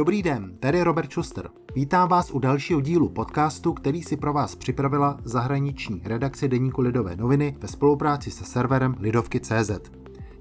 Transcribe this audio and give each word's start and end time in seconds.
Dobrý 0.00 0.22
den, 0.22 0.56
tady 0.60 0.78
je 0.78 0.84
Robert 0.84 1.12
Schuster. 1.12 1.50
Vítám 1.74 2.08
vás 2.08 2.30
u 2.30 2.38
dalšího 2.38 2.80
dílu 2.80 3.08
podcastu, 3.08 3.72
který 3.72 4.02
si 4.02 4.16
pro 4.16 4.32
vás 4.32 4.56
připravila 4.56 5.18
zahraniční 5.24 6.00
redakce 6.04 6.48
Deníku 6.48 6.80
Lidové 6.80 7.16
noviny 7.16 7.56
ve 7.60 7.68
spolupráci 7.68 8.30
se 8.30 8.44
serverem 8.44 8.94
Lidovky.cz. 9.00 9.70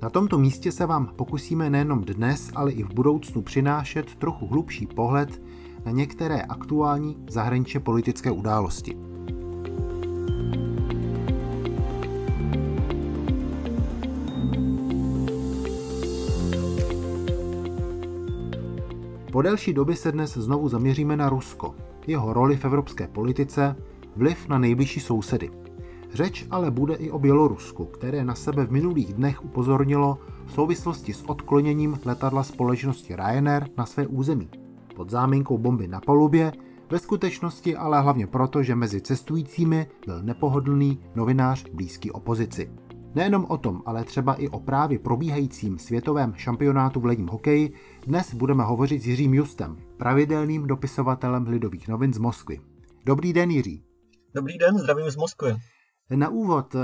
Na 0.01 0.09
tomto 0.09 0.37
místě 0.37 0.71
se 0.71 0.86
vám 0.86 1.07
pokusíme 1.15 1.69
nejenom 1.69 2.01
dnes, 2.01 2.51
ale 2.55 2.71
i 2.71 2.83
v 2.83 2.93
budoucnu 2.93 3.41
přinášet 3.41 4.15
trochu 4.15 4.47
hlubší 4.47 4.87
pohled 4.87 5.41
na 5.86 5.91
některé 5.91 6.41
aktuální 6.41 7.18
zahraničně 7.29 7.79
politické 7.79 8.32
události. 8.32 8.97
Po 19.39 19.43
delší 19.43 19.74
době 19.74 19.96
se 19.96 20.11
dnes 20.11 20.38
znovu 20.38 20.70
zaměříme 20.70 21.18
na 21.18 21.29
Rusko, 21.29 21.75
jeho 22.07 22.34
roli 22.34 22.57
v 22.57 22.66
evropské 22.66 23.07
politice, 23.07 23.75
vliv 24.15 24.48
na 24.48 24.60
nejbližší 24.60 25.00
sousedy. 25.00 25.50
Řeč 26.14 26.48
ale 26.52 26.71
bude 26.71 26.96
i 26.96 27.12
o 27.12 27.20
Bělorusku, 27.20 27.86
které 27.86 28.24
na 28.24 28.36
sebe 28.36 28.65
v 28.65 28.71
minulých 28.71 29.14
dnech 29.14 29.46
upozornilo 29.46 30.18
v 30.46 30.52
souvislosti 30.52 31.14
s 31.14 31.24
odkloněním 31.29 32.00
letadla 32.06 32.44
společnosti 32.44 33.16
Ryanair 33.16 33.67
na 33.78 33.86
své 33.86 34.08
území. 34.08 34.50
Pod 34.95 35.09
záminkou 35.09 35.58
bomby 35.58 35.88
na 35.88 36.02
palubě, 36.02 36.52
ve 36.90 37.00
skutečnosti 37.00 37.76
ale 37.76 38.02
hlavně 38.02 38.28
proto, 38.28 38.64
že 38.64 38.76
mezi 38.76 39.02
cestujícími 39.02 39.88
byl 40.06 40.23
nepohodlný 40.23 41.00
novinář 41.16 41.66
blízký 41.73 42.12
opozici. 42.12 42.72
Nejenom 43.16 43.45
o 43.49 43.58
tom, 43.58 43.81
ale 43.86 44.03
třeba 44.03 44.33
i 44.33 44.49
o 44.49 44.59
právě 44.59 44.99
probíhajícím 44.99 45.80
světovém 45.80 46.34
šampionátu 46.34 47.00
v 47.00 47.06
ledním 47.06 47.28
hokeji 47.28 47.73
dnes 48.08 48.34
budeme 48.34 48.64
hovořit 48.64 49.02
s 49.02 49.08
Jiřím 49.08 49.34
Justem, 49.34 49.78
pravidelným 49.97 50.67
dopisovatelem 50.67 51.47
Lidových 51.47 51.88
novin 51.88 52.14
z 52.14 52.17
Moskvy. 52.17 52.61
Dobrý 53.06 53.34
den, 53.34 53.52
Jiří. 53.52 53.84
Dobrý 54.36 54.58
den, 54.58 54.78
zdravím 54.78 55.09
z 55.09 55.16
Moskvy. 55.16 55.56
Na 56.16 56.30
úvod 56.30 56.75
eh, 56.75 56.80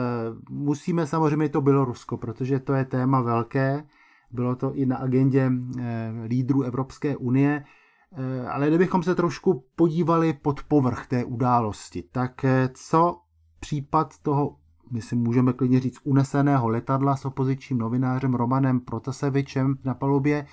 musíme 0.49 1.07
samozřejmě 1.07 1.49
to 1.49 1.61
Bělorusko, 1.61 2.17
protože 2.17 2.59
to 2.59 2.73
je 2.73 2.85
téma 2.85 3.21
velké. 3.21 3.83
Bylo 4.31 4.55
to 4.55 4.73
i 4.73 4.85
na 4.85 4.97
agendě 4.97 5.51
eh, 5.79 6.11
lídrů 6.27 6.63
Evropské 6.63 7.17
unie. 7.17 7.63
Eh, 8.17 8.47
ale 8.47 8.67
kdybychom 8.67 9.03
se 9.03 9.15
trošku 9.15 9.65
podívali 9.75 10.33
pod 10.33 10.63
povrch 10.63 11.07
té 11.07 11.25
události, 11.25 12.03
tak 12.11 12.45
co 12.73 13.21
případ 13.59 14.17
toho 14.21 14.55
my 14.91 15.01
si 15.01 15.15
můžeme 15.15 15.53
klidně 15.53 15.79
říct, 15.79 15.99
uneseného 16.03 16.69
letadla 16.69 17.15
s 17.15 17.25
opozičním 17.25 17.77
novinářem 17.77 18.33
Romanem 18.33 18.79
Protasevičem 18.79 19.75
na 19.83 19.93
palubě, 19.93 20.45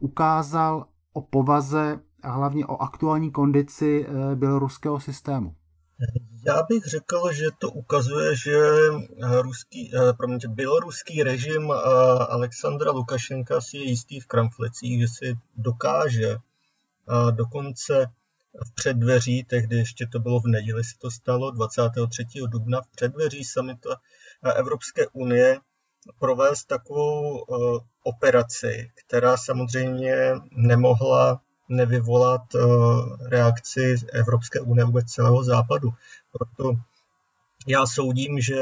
ukázal 0.00 0.86
o 1.12 1.20
povaze 1.20 2.00
a 2.22 2.30
hlavně 2.30 2.66
o 2.66 2.82
aktuální 2.82 3.30
kondici 3.30 4.06
eh, 4.06 4.36
běloruského 4.36 5.00
systému. 5.00 5.54
Já 6.46 6.62
bych 6.68 6.84
řekl, 6.84 7.32
že 7.32 7.46
to 7.58 7.70
ukazuje, 7.70 8.36
že 8.36 8.56
eh, 8.56 9.42
ruský, 9.42 9.90
eh, 9.94 10.12
promiňte, 10.12 10.48
běloruský 10.48 11.22
režim 11.22 11.70
Alexandra 12.28 12.90
Lukašenka 12.90 13.60
si 13.60 13.76
je 13.76 13.84
jistý 13.84 14.20
v 14.20 14.26
kramflecích, 14.26 15.00
že 15.00 15.08
si 15.08 15.38
dokáže 15.56 16.36
dokonce 17.30 18.06
v 18.66 18.74
předdveří, 18.74 19.44
tehdy 19.44 19.76
ještě 19.76 20.06
to 20.06 20.18
bylo 20.18 20.40
v 20.40 20.46
neděli, 20.46 20.84
se 20.84 20.98
to 20.98 21.10
stalo 21.10 21.50
23. 21.50 22.24
dubna, 22.46 22.80
v 22.80 22.88
předdveří 22.88 23.44
samitu 23.44 23.88
Evropské 24.56 25.06
unie 25.12 25.58
provést 26.18 26.64
takovou 26.64 27.38
uh, 27.38 27.78
operaci, 28.02 28.90
která 29.06 29.36
samozřejmě 29.36 30.34
nemohla 30.50 31.40
nevyvolat 31.68 32.54
uh, 32.54 33.28
reakci 33.28 33.96
Evropské 34.12 34.60
unie 34.60 34.84
vůbec 34.84 35.06
celého 35.06 35.44
západu. 35.44 35.90
Proto 36.32 36.72
já 37.66 37.86
soudím, 37.86 38.40
že 38.40 38.60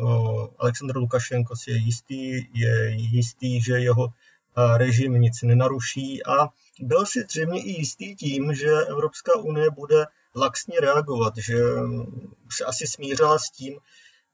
uh, 0.00 0.46
Aleksandr 0.58 0.96
Lukašenko 0.96 1.56
si 1.56 1.70
je 1.70 1.76
jistý, 1.76 2.30
je 2.54 2.90
jistý, 2.90 3.62
že 3.62 3.72
jeho 3.72 4.08
režim 4.76 5.12
nic 5.12 5.42
nenaruší 5.42 6.26
a 6.26 6.48
byl 6.80 7.06
si 7.06 7.20
zřejmě 7.20 7.62
i 7.62 7.70
jistý 7.70 8.16
tím, 8.16 8.54
že 8.54 8.70
Evropská 8.88 9.36
unie 9.36 9.70
bude 9.70 10.06
laxně 10.36 10.80
reagovat, 10.80 11.34
že 11.36 11.54
se 12.50 12.64
asi 12.64 12.86
smířila 12.86 13.38
s 13.38 13.50
tím, 13.50 13.78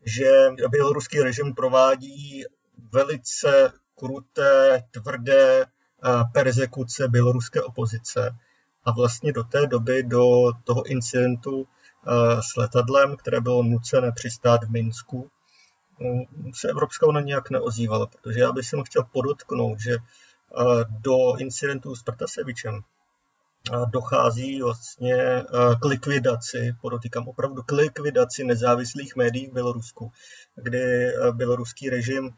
že 0.04 0.30
běloruský 0.70 1.20
režim 1.20 1.54
provádí 1.54 2.44
velice 2.92 3.72
kruté, 3.98 4.82
tvrdé 4.90 5.66
persekuce 6.32 7.08
běloruské 7.08 7.62
opozice. 7.62 8.30
A 8.84 8.92
vlastně 8.92 9.32
do 9.32 9.44
té 9.44 9.66
doby, 9.66 10.02
do 10.02 10.52
toho 10.64 10.82
incidentu 10.82 11.66
s 12.40 12.56
letadlem, 12.56 13.16
které 13.16 13.40
bylo 13.40 13.62
nucené 13.62 14.12
přistát 14.12 14.64
v 14.64 14.70
Minsku, 14.70 15.30
se 16.54 16.68
Evropská 16.68 17.06
unie 17.06 17.24
nějak 17.24 17.50
neozývala, 17.50 18.06
protože 18.06 18.40
já 18.40 18.52
bych 18.52 18.66
si 18.66 18.76
chtěl 18.84 19.04
podotknout, 19.12 19.80
že 19.80 19.96
do 20.88 21.36
incidentu 21.36 21.94
s 21.94 22.02
Prtasevičem 22.02 22.80
dochází 23.90 24.62
vlastně 24.62 25.16
k 25.82 25.84
likvidaci, 25.84 26.76
podotýkám 26.80 27.28
opravdu 27.28 27.62
k 27.62 27.72
likvidaci 27.72 28.44
nezávislých 28.44 29.16
médií 29.16 29.46
v 29.46 29.52
Bělorusku, 29.52 30.12
kdy 30.56 31.12
běloruský 31.32 31.90
režim 31.90 32.30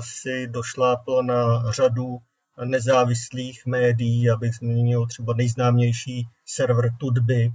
si 0.00 0.46
došlápl 0.46 1.22
na 1.22 1.72
řadu 1.72 2.18
nezávislých 2.64 3.66
médií, 3.66 4.30
abych 4.30 4.54
zmínil 4.54 5.06
třeba 5.06 5.34
nejznámější 5.34 6.28
server 6.46 6.90
Tudby, 6.98 7.52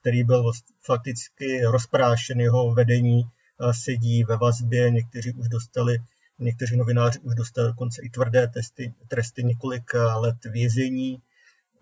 který 0.00 0.24
byl 0.24 0.52
fakticky 0.80 1.64
rozprášen, 1.64 2.40
jeho 2.40 2.74
vedení 2.74 3.22
sedí 3.70 4.24
ve 4.24 4.36
vazbě, 4.36 4.90
někteří 4.90 5.32
už 5.32 5.48
dostali 5.48 5.98
Někteří 6.38 6.76
novináři 6.76 7.18
už 7.18 7.34
dostali 7.34 7.68
dokonce 7.68 8.02
i 8.02 8.10
tvrdé 8.10 8.48
testy, 8.48 8.94
tresty 9.08 9.44
několik 9.44 9.94
let 9.94 10.44
vězení. 10.44 11.22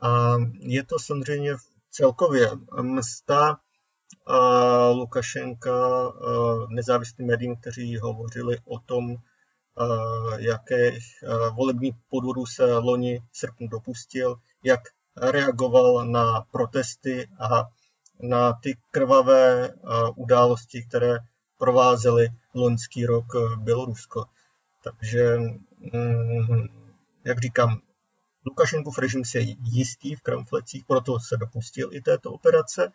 A 0.01 0.35
je 0.59 0.85
to 0.85 0.99
samozřejmě 0.99 1.53
celkově 1.91 2.51
msta 2.83 3.61
Lukašenka 4.93 5.73
nezávislým 6.69 7.29
médiím, 7.29 7.57
kteří 7.57 7.99
hovořili 7.99 8.59
o 8.65 8.79
tom, 8.79 9.17
jaké 10.39 10.93
volební 11.55 11.93
podvodu 12.11 12.47
se 12.47 12.65
loni 12.79 13.21
v 13.31 13.39
srpnu 13.39 13.69
dopustil, 13.69 14.37
jak 14.65 14.81
reagoval 15.17 16.07
na 16.07 16.41
protesty 16.41 17.29
a 17.41 17.69
na 18.21 18.53
ty 18.53 18.79
krvavé 18.91 19.75
události, 20.17 20.83
které 20.83 21.19
provázely 21.60 22.28
loňský 22.54 23.06
rok 23.06 23.26
Bělorusko. 23.56 24.25
Takže, 24.84 25.38
mm, 25.93 26.69
jak 27.25 27.38
říkám, 27.38 27.81
Lukašenkův 28.47 28.98
režim 28.98 29.25
si 29.25 29.38
je 29.38 29.56
jistý 29.62 30.15
v 30.15 30.20
kramflecích, 30.20 30.84
proto 30.84 31.20
se 31.20 31.37
dopustil 31.37 31.91
i 31.93 32.00
této 32.00 32.32
operace, 32.32 32.93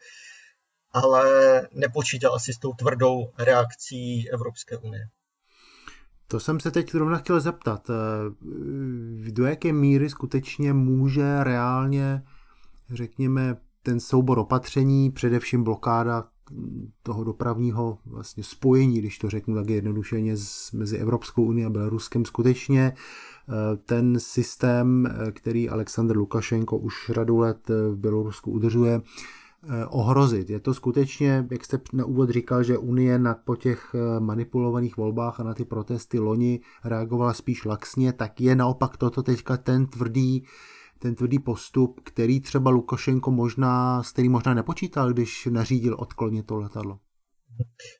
ale 0.91 1.23
nepočítal 1.71 2.35
asi 2.35 2.53
s 2.53 2.57
tou 2.57 2.73
tvrdou 2.73 3.31
reakcí 3.37 4.29
Evropské 4.29 4.77
unie. 4.77 5.09
To 6.27 6.39
jsem 6.39 6.59
se 6.59 6.71
teď 6.71 6.91
zrovna 6.91 7.17
chtěl 7.17 7.39
zeptat. 7.39 7.89
Do 9.31 9.45
jaké 9.45 9.73
míry 9.73 10.09
skutečně 10.09 10.73
může 10.73 11.43
reálně, 11.43 12.23
řekněme, 12.93 13.57
ten 13.83 13.99
soubor 13.99 14.39
opatření, 14.39 15.11
především 15.11 15.63
blokáda 15.63 16.23
toho 17.03 17.23
dopravního 17.23 17.97
vlastně 18.05 18.43
spojení, 18.43 18.99
když 18.99 19.19
to 19.19 19.29
řeknu 19.29 19.55
tak 19.55 19.69
jednodušeně, 19.69 20.35
mezi 20.73 20.97
Evropskou 20.97 21.43
unii 21.43 21.65
a 21.65 21.69
Běloruskem 21.69 22.25
skutečně 22.25 22.93
eh, 22.93 23.53
ten 23.85 24.19
systém, 24.19 25.05
eh, 25.05 25.31
který 25.31 25.69
Aleksandr 25.69 26.17
Lukašenko 26.17 26.77
už 26.77 27.11
řadu 27.13 27.37
let 27.37 27.69
eh, 27.69 27.91
v 27.91 27.97
Bělorusku 27.97 28.51
udržuje, 28.51 29.01
ohrozit. 29.89 30.49
Je 30.49 30.59
to 30.59 30.73
skutečně, 30.73 31.47
jak 31.51 31.65
jste 31.65 31.79
na 31.93 32.05
úvod 32.05 32.29
říkal, 32.29 32.63
že 32.63 32.77
Unie 32.77 33.19
na, 33.19 33.33
po 33.33 33.55
těch 33.55 33.95
manipulovaných 34.19 34.97
volbách 34.97 35.39
a 35.39 35.43
na 35.43 35.53
ty 35.53 35.65
protesty 35.65 36.19
loni 36.19 36.59
reagovala 36.83 37.33
spíš 37.33 37.65
laxně, 37.65 38.13
tak 38.13 38.41
je 38.41 38.55
naopak 38.55 38.97
toto 38.97 39.23
teďka 39.23 39.57
ten 39.57 39.85
tvrdý 39.85 40.45
ten 40.99 41.15
tvrdý 41.15 41.39
postup, 41.39 41.99
který 42.03 42.39
třeba 42.39 42.69
Lukašenko 42.71 43.31
možná, 43.31 44.03
s 44.03 44.11
kterým 44.11 44.31
možná 44.31 44.53
nepočítal, 44.53 45.13
když 45.13 45.47
nařídil 45.51 45.95
odklonit 45.99 46.45
to 46.45 46.55
letadlo? 46.55 46.99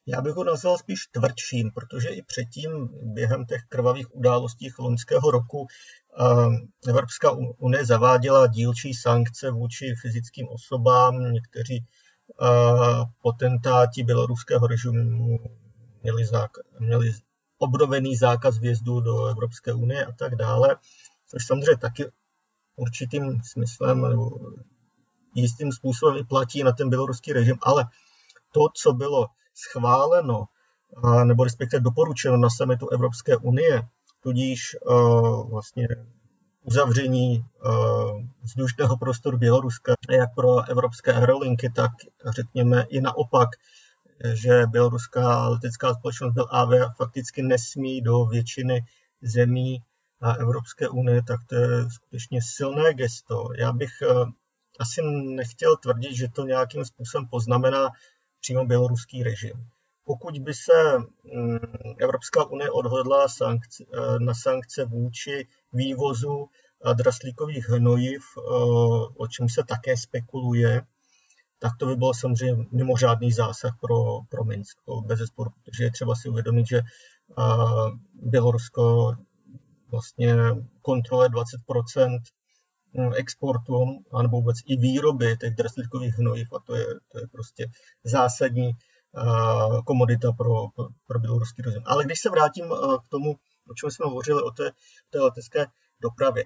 Já 0.08 0.22
bych 0.22 0.34
ho 0.34 0.44
nazval 0.44 0.78
spíš 0.78 1.08
tvrdším, 1.08 1.72
protože 1.72 2.10
i 2.10 2.22
předtím, 2.22 2.90
během 3.02 3.46
těch 3.46 3.62
krvavých 3.70 4.16
událostí 4.16 4.70
loňského 4.80 5.32
roku, 5.32 5.68
eh, 6.20 6.90
Evropská 6.90 7.32
unie 7.58 7.86
zaváděla 7.86 8.48
dílčí 8.48 8.94
sankce 8.94 9.52
vůči 9.52 9.94
fyzickým 10.02 10.48
osobám. 10.48 11.34
Někteří 11.34 11.86
eh, 12.42 12.46
potentáti 13.22 14.04
běloruského 14.04 14.68
režimu 14.68 15.40
měli, 16.04 16.26
zákaz, 16.26 16.64
měli 16.80 17.12
obnovený 17.58 18.16
zákaz 18.16 18.58
vjezdu 18.58 19.00
do 19.00 19.26
Evropské 19.26 19.74
unie 19.74 20.06
a 20.06 20.12
tak 20.12 20.36
dále, 20.36 20.76
což 21.28 21.46
samozřejmě 21.46 21.78
taky 21.78 22.06
určitým 22.76 23.42
smyslem 23.44 24.02
nebo 24.02 24.32
jistým 25.36 25.72
způsobem 25.72 26.18
i 26.18 26.24
platí 26.24 26.64
na 26.64 26.72
ten 26.72 26.90
běloruský 26.90 27.34
režim, 27.34 27.58
ale 27.62 27.86
to, 28.52 28.62
co 28.74 28.94
bylo 28.94 29.28
schváleno 29.54 30.46
nebo 31.24 31.44
respektive 31.44 31.80
doporučeno 31.80 32.38
na 32.38 32.50
summitu 32.50 32.90
Evropské 32.90 33.38
unie, 33.38 33.84
tudíž 34.24 34.76
vlastně 35.50 35.88
uzavření 36.64 37.46
vzdušného 38.42 38.98
prostoru 38.98 39.38
Běloruska, 39.38 39.94
jak 40.10 40.36
pro 40.36 40.70
evropské 40.70 41.14
aerolinky, 41.14 41.70
tak 41.70 41.92
řekněme 42.36 42.86
i 42.90 43.02
naopak, 43.02 43.50
že 44.34 44.66
běloruská 44.68 45.48
letecká 45.48 45.94
společnost 45.94 46.34
BLAV 46.34 46.96
fakticky 46.98 47.42
nesmí 47.42 48.02
do 48.02 48.26
většiny 48.26 48.86
zemí 49.22 49.84
Evropské 50.40 50.90
unie, 50.90 51.22
tak 51.28 51.40
to 51.46 51.56
je 51.56 51.90
skutečně 51.90 52.40
silné 52.42 52.94
gesto. 52.94 53.50
Já 53.58 53.72
bych 53.72 53.92
asi 54.80 55.02
nechtěl 55.36 55.78
tvrdit, 55.78 56.16
že 56.16 56.28
to 56.28 56.44
nějakým 56.44 56.86
způsobem 56.86 57.28
poznamená 57.28 57.90
přímo 58.40 58.66
běloruský 58.66 59.24
režim. 59.24 59.68
Pokud 60.04 60.40
by 60.40 60.54
se 60.54 60.98
mm, 61.34 61.58
Evropská 62.00 62.46
unie 62.46 62.72
odhodla 62.72 63.26
eh, 63.42 64.20
na 64.20 64.34
sankce 64.34 64.86
vůči 64.86 65.48
vývozu 65.74 66.50
draslíkových 66.94 67.70
hnojiv, 67.70 68.22
eh, 68.38 68.42
o 69.18 69.28
čem 69.28 69.50
se 69.50 69.64
také 69.64 69.98
spekuluje, 69.98 70.82
tak 71.60 71.72
to 71.80 71.86
by 71.86 71.96
bylo 71.96 72.14
samozřejmě 72.14 72.66
mimořádný 72.72 73.32
zásah 73.32 73.78
pro, 73.82 74.22
pro 74.30 74.44
Minsk, 74.44 74.78
bez 75.06 75.20
zesporu, 75.20 75.52
protože 75.64 75.84
je 75.84 75.92
třeba 75.92 76.16
si 76.16 76.30
uvědomit, 76.30 76.68
že 76.68 76.78
eh, 76.78 76.84
Bělorusko 78.14 79.14
vlastně 79.92 80.36
kontroluje 80.82 81.30
20 81.30 81.58
mm, 82.94 83.14
exportu, 83.16 83.74
anebo 84.14 84.38
vůbec 84.38 84.58
i 84.66 84.76
výroby 84.76 85.38
těch 85.38 85.56
draslíkových 85.56 86.14
hnojiv 86.14 86.48
a 86.54 86.60
to 86.60 86.76
je, 86.76 86.86
to 87.12 87.20
je 87.20 87.28
prostě 87.28 87.68
zásadní 88.04 88.72
komodita 89.86 90.32
pro, 90.32 90.54
pro 91.08 91.20
běloruský 91.20 91.62
režim. 91.62 91.82
Ale 91.86 92.06
když 92.06 92.20
se 92.20 92.30
vrátím 92.30 92.66
k 93.06 93.10
tomu, 93.10 93.36
o 93.72 93.74
čem 93.74 93.92
jsme 93.92 94.06
hovořili, 94.06 94.44
o 94.44 94.52
té, 94.52 94.72
té 95.10 95.20
letecké 95.20 95.66
dopravě, 96.02 96.44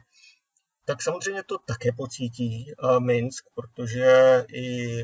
tak 0.86 1.02
samozřejmě 1.02 1.44
to 1.44 1.58
také 1.58 1.90
pocítí 1.98 2.74
Minsk, 3.00 3.46
protože 3.56 4.46
i 4.54 5.04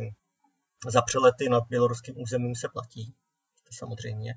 za 0.88 1.02
přelety 1.02 1.50
nad 1.50 1.64
běloruským 1.70 2.16
územím 2.18 2.56
se 2.56 2.70
platí, 2.74 3.14
samozřejmě. 3.72 4.34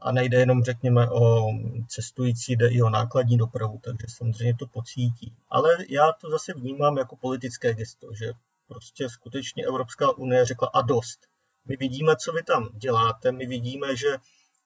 A 0.00 0.12
nejde 0.12 0.38
jenom, 0.38 0.64
řekněme, 0.64 1.10
o 1.10 1.46
cestující, 1.88 2.56
jde 2.56 2.68
i 2.68 2.82
o 2.82 2.90
nákladní 2.90 3.36
dopravu, 3.36 3.80
takže 3.84 4.06
samozřejmě 4.08 4.54
to 4.54 4.66
pocítí. 4.66 5.36
Ale 5.48 5.76
já 5.88 6.12
to 6.12 6.30
zase 6.30 6.54
vnímám 6.54 6.96
jako 6.96 7.16
politické 7.16 7.74
gesto, 7.74 8.08
že 8.14 8.32
prostě 8.68 9.08
skutečně 9.08 9.64
Evropská 9.64 10.16
unie 10.16 10.44
řekla 10.44 10.70
a 10.74 10.82
dost. 10.82 11.18
My 11.64 11.76
vidíme, 11.76 12.16
co 12.16 12.32
vy 12.32 12.42
tam 12.42 12.68
děláte, 12.72 13.32
my 13.32 13.46
vidíme, 13.46 13.96
že 13.96 14.16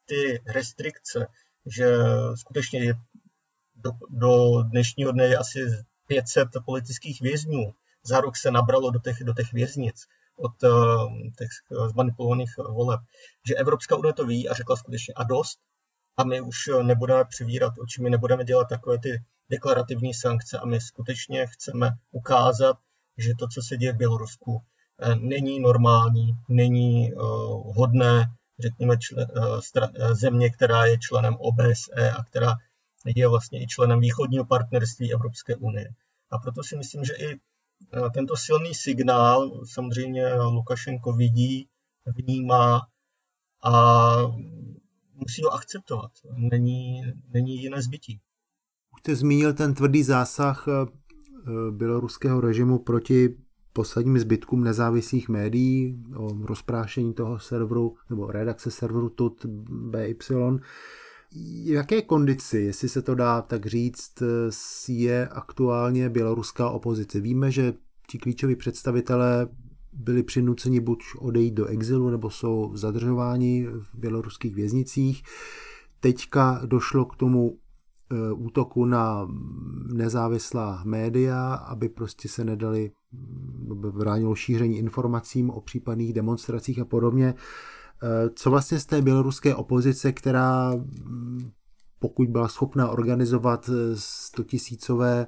ty 0.05 0.43
restrikce, 0.47 1.27
že 1.67 1.97
skutečně 2.35 2.85
je 2.85 2.95
do, 3.75 3.91
do 4.11 4.63
dnešního 4.63 5.13
dne 5.13 5.25
je 5.25 5.37
asi 5.37 5.61
500 6.07 6.49
politických 6.65 7.21
vězňů. 7.21 7.75
Za 8.03 8.21
rok 8.21 8.37
se 8.37 8.51
nabralo 8.51 8.91
do 8.91 8.99
těch, 8.99 9.25
do 9.25 9.35
těch 9.35 9.53
věznic 9.53 10.07
od 10.41 10.63
uh, 10.63 11.13
těch 11.39 11.49
zmanipulovaných 11.91 12.51
voleb. 12.59 13.01
Že 13.49 13.55
Evropská 13.55 13.97
unie 13.97 14.13
to 14.13 14.27
ví 14.27 14.49
a 14.49 14.55
řekla 14.55 14.77
skutečně 14.77 15.15
a 15.15 15.25
dost. 15.25 15.59
A 16.17 16.25
my 16.25 16.41
už 16.41 16.57
nebudeme 16.83 17.25
přivírat 17.25 17.75
oči, 17.79 18.03
my 18.03 18.11
nebudeme 18.11 18.45
dělat 18.45 18.69
takové 18.69 18.99
ty 18.99 19.25
deklarativní 19.51 20.15
sankce 20.15 20.59
a 20.59 20.67
my 20.67 20.81
skutečně 20.81 21.47
chceme 21.47 21.91
ukázat, 22.11 22.77
že 23.19 23.33
to, 23.39 23.49
co 23.49 23.63
se 23.63 23.77
děje 23.77 23.93
v 23.93 23.97
Bělorusku, 23.97 24.63
Eh, 25.03 25.15
není 25.15 25.61
normální, 25.61 26.33
není 26.49 27.13
eh, 27.13 27.17
hodné, 27.77 28.27
řekněme, 28.59 28.99
člen, 28.99 29.27
eh, 29.97 30.15
země, 30.15 30.51
která 30.51 30.87
je 30.87 30.99
členem 30.99 31.37
OBSE 31.39 32.11
a 32.11 32.25
která 32.25 32.55
je 33.17 33.29
vlastně 33.29 33.63
i 33.63 33.67
členem 33.67 34.01
východního 34.01 34.45
partnerství 34.45 35.13
Evropské 35.13 35.57
unie. 35.57 35.89
A 36.31 36.39
proto 36.39 36.63
si 36.63 36.77
myslím, 36.77 37.05
že 37.05 37.13
i 37.15 37.41
tento 38.15 38.37
silný 38.37 38.75
signál 38.75 39.65
samozřejmě 39.65 40.35
Lukašenko 40.35 41.13
vidí, 41.13 41.69
vnímá 42.17 42.81
a 43.65 43.73
musí 45.15 45.43
ho 45.43 45.51
akceptovat. 45.51 46.11
Není, 46.37 47.03
není 47.33 47.63
jiné 47.63 47.83
zbytí. 47.83 48.21
Už 48.95 49.01
jste 49.01 49.17
zmínil 49.17 49.55
ten 49.55 49.75
tvrdý 49.75 50.03
zásah 50.03 50.67
běloruského 51.71 52.41
režimu 52.41 52.79
proti 52.79 53.37
posledním 53.73 54.19
zbytkům 54.19 54.65
nezávislých 54.65 55.29
médií 55.29 56.05
o 56.17 56.47
rozprášení 56.47 57.15
toho 57.15 57.39
serveru 57.39 57.97
nebo 58.11 58.27
redakce 58.27 58.71
serveru 58.71 59.11
TUT 59.11 59.47
BY. 59.91 60.17
Jaké 61.65 62.03
kondici, 62.03 62.59
jestli 62.59 62.89
se 62.89 63.03
to 63.03 63.15
dá 63.15 63.43
tak 63.43 63.67
říct, 63.67 64.23
je 64.89 65.29
aktuálně 65.29 66.09
běloruská 66.09 66.71
opozice? 66.71 67.21
Víme, 67.21 67.51
že 67.51 67.75
ti 68.09 68.19
klíčoví 68.19 68.57
představitelé 68.57 69.49
byli 69.93 70.23
přinuceni 70.23 70.81
buď 70.81 71.03
odejít 71.19 71.55
do 71.55 71.67
exilu, 71.67 72.11
nebo 72.11 72.31
jsou 72.31 72.73
zadržováni 72.75 73.67
v 73.67 73.95
běloruských 73.95 74.55
věznicích. 74.55 75.23
Teďka 76.01 76.61
došlo 76.67 77.05
k 77.05 77.17
tomu 77.17 77.59
Eh, 78.13 78.33
útoku 78.33 78.85
na 78.85 79.29
nezávislá 79.93 80.83
média, 80.85 81.55
aby 81.55 81.89
prostě 81.89 82.29
se 82.29 82.45
nedali, 82.45 82.91
aby 83.71 83.91
bránilo 83.93 84.35
šíření 84.35 84.79
informacím 84.79 85.51
o 85.51 85.61
případných 85.61 86.13
demonstracích 86.13 86.79
a 86.79 86.85
podobně. 86.85 87.35
Eh, 88.03 88.31
co 88.37 88.51
vlastně 88.51 88.79
z 88.79 88.87
té 88.87 89.03
běloruské 89.03 89.55
opozice, 89.55 90.13
která 90.13 90.73
pokud 91.99 92.29
byla 92.29 92.49
schopna 92.49 92.89
organizovat 92.91 93.71
100 93.95 94.45
tisícové 94.45 95.27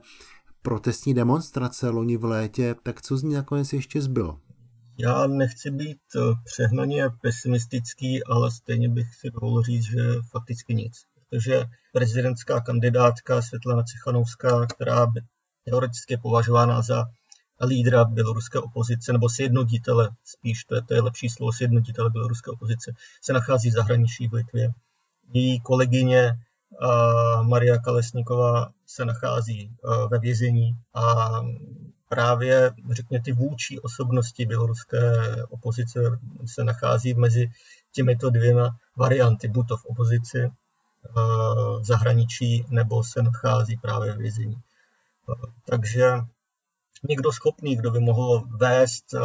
protestní 0.62 1.14
demonstrace 1.14 1.88
loni 1.88 2.16
v 2.16 2.24
létě, 2.24 2.74
tak 2.82 3.02
co 3.02 3.16
z 3.16 3.22
ní 3.22 3.34
nakonec 3.34 3.72
ještě 3.72 4.02
zbylo? 4.02 4.40
Já 4.98 5.26
nechci 5.26 5.70
být 5.70 5.98
eh, 6.16 6.20
přehnaně 6.44 7.04
pesimistický, 7.22 8.24
ale 8.24 8.50
stejně 8.50 8.88
bych 8.88 9.14
si 9.14 9.30
dovolil 9.30 9.62
říct, 9.62 9.84
že 9.84 10.02
fakticky 10.32 10.75
nic 10.75 10.92
protože 11.32 11.64
prezidentská 11.92 12.61
kandidátka 12.61 13.42
Světlana 13.42 13.82
Cichanovská, 13.82 14.66
která 14.66 15.06
by 15.06 15.20
teoreticky 15.64 16.16
považována 16.16 16.82
za 16.82 17.04
lídra 17.66 18.04
běloruské 18.04 18.59
opozice, 18.59 19.12
nebo 19.12 19.28
sjednotitele, 19.28 20.11
spíš 20.25 20.64
to 20.64 20.75
je, 20.75 20.83
to 20.83 20.95
je 20.95 21.00
lepší 21.00 21.28
slovo, 21.28 21.52
sjednotitele 21.52 22.11
běloruské 22.11 22.50
opozice, 22.50 22.92
se 23.23 23.33
nachází 23.33 23.71
v 23.71 23.73
zahraničí 23.73 24.28
v 24.28 24.33
Litvě. 24.33 24.73
Její 25.33 25.61
kolegyně 25.61 26.38
Maria 27.42 27.78
Kalesníková 27.78 28.73
se 28.87 29.04
nachází 29.04 29.71
ve 30.11 30.19
vězení 30.19 30.76
a 30.95 31.31
právě, 32.09 32.71
řekně, 32.90 33.23
ty 33.23 33.33
vůči 33.33 33.81
osobnosti 33.81 34.47
běloruské 34.47 35.12
opozice 35.49 36.19
se 36.47 36.64
nachází 36.64 37.14
mezi 37.14 37.50
těmito 37.92 38.31
dvěma 38.31 38.76
varianty, 38.97 39.49
buď 39.49 39.69
to 39.69 39.76
v 39.76 39.85
opozici, 39.85 40.50
v 41.81 41.85
zahraničí 41.85 42.64
nebo 42.69 43.04
se 43.04 43.23
nachází 43.23 43.76
právě 43.76 44.12
v 44.12 44.16
vězení. 44.16 44.57
Takže 45.66 46.12
někdo 47.09 47.32
schopný, 47.32 47.76
kdo 47.76 47.90
by 47.90 48.00
mohl 48.00 48.44
vést 48.56 49.14
eh, 49.14 49.21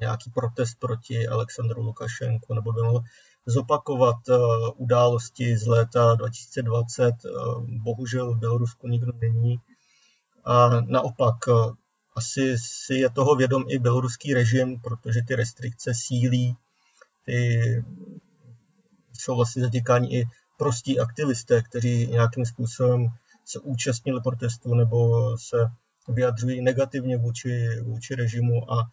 nějaký 0.00 0.30
protest 0.30 0.74
proti 0.78 1.28
Alexandru 1.28 1.82
Lukašenku 1.82 2.54
nebo 2.54 2.72
by 2.72 2.82
mohl 2.82 3.02
zopakovat 3.46 4.16
eh, 4.28 4.34
události 4.76 5.58
z 5.58 5.66
léta 5.66 6.14
2020, 6.14 7.04
eh, 7.04 7.30
bohužel 7.66 8.34
v 8.34 8.38
Bělorusku 8.38 8.88
nikdo 8.88 9.12
není. 9.20 9.56
A 10.44 10.80
naopak, 10.80 11.36
asi 12.16 12.54
si 12.58 12.94
je 12.94 13.10
toho 13.10 13.34
vědom 13.34 13.64
i 13.68 13.78
běloruský 13.78 14.34
režim, 14.34 14.80
protože 14.80 15.22
ty 15.22 15.34
restrikce 15.34 15.92
sílí, 15.94 16.56
ty 17.24 17.60
jsou 19.12 19.36
vlastně 19.36 19.62
zatýkáni 19.62 20.20
i 20.20 20.24
prostí 20.58 21.00
aktivisté, 21.00 21.62
kteří 21.62 22.06
nějakým 22.06 22.46
způsobem 22.46 23.06
se 23.44 23.58
účastnili 23.58 24.20
protestu 24.20 24.74
nebo 24.74 25.38
se 25.38 25.70
vyjadřují 26.08 26.62
negativně 26.62 27.16
vůči, 27.16 27.80
vůči 27.82 28.14
režimu 28.14 28.72
a 28.72 28.90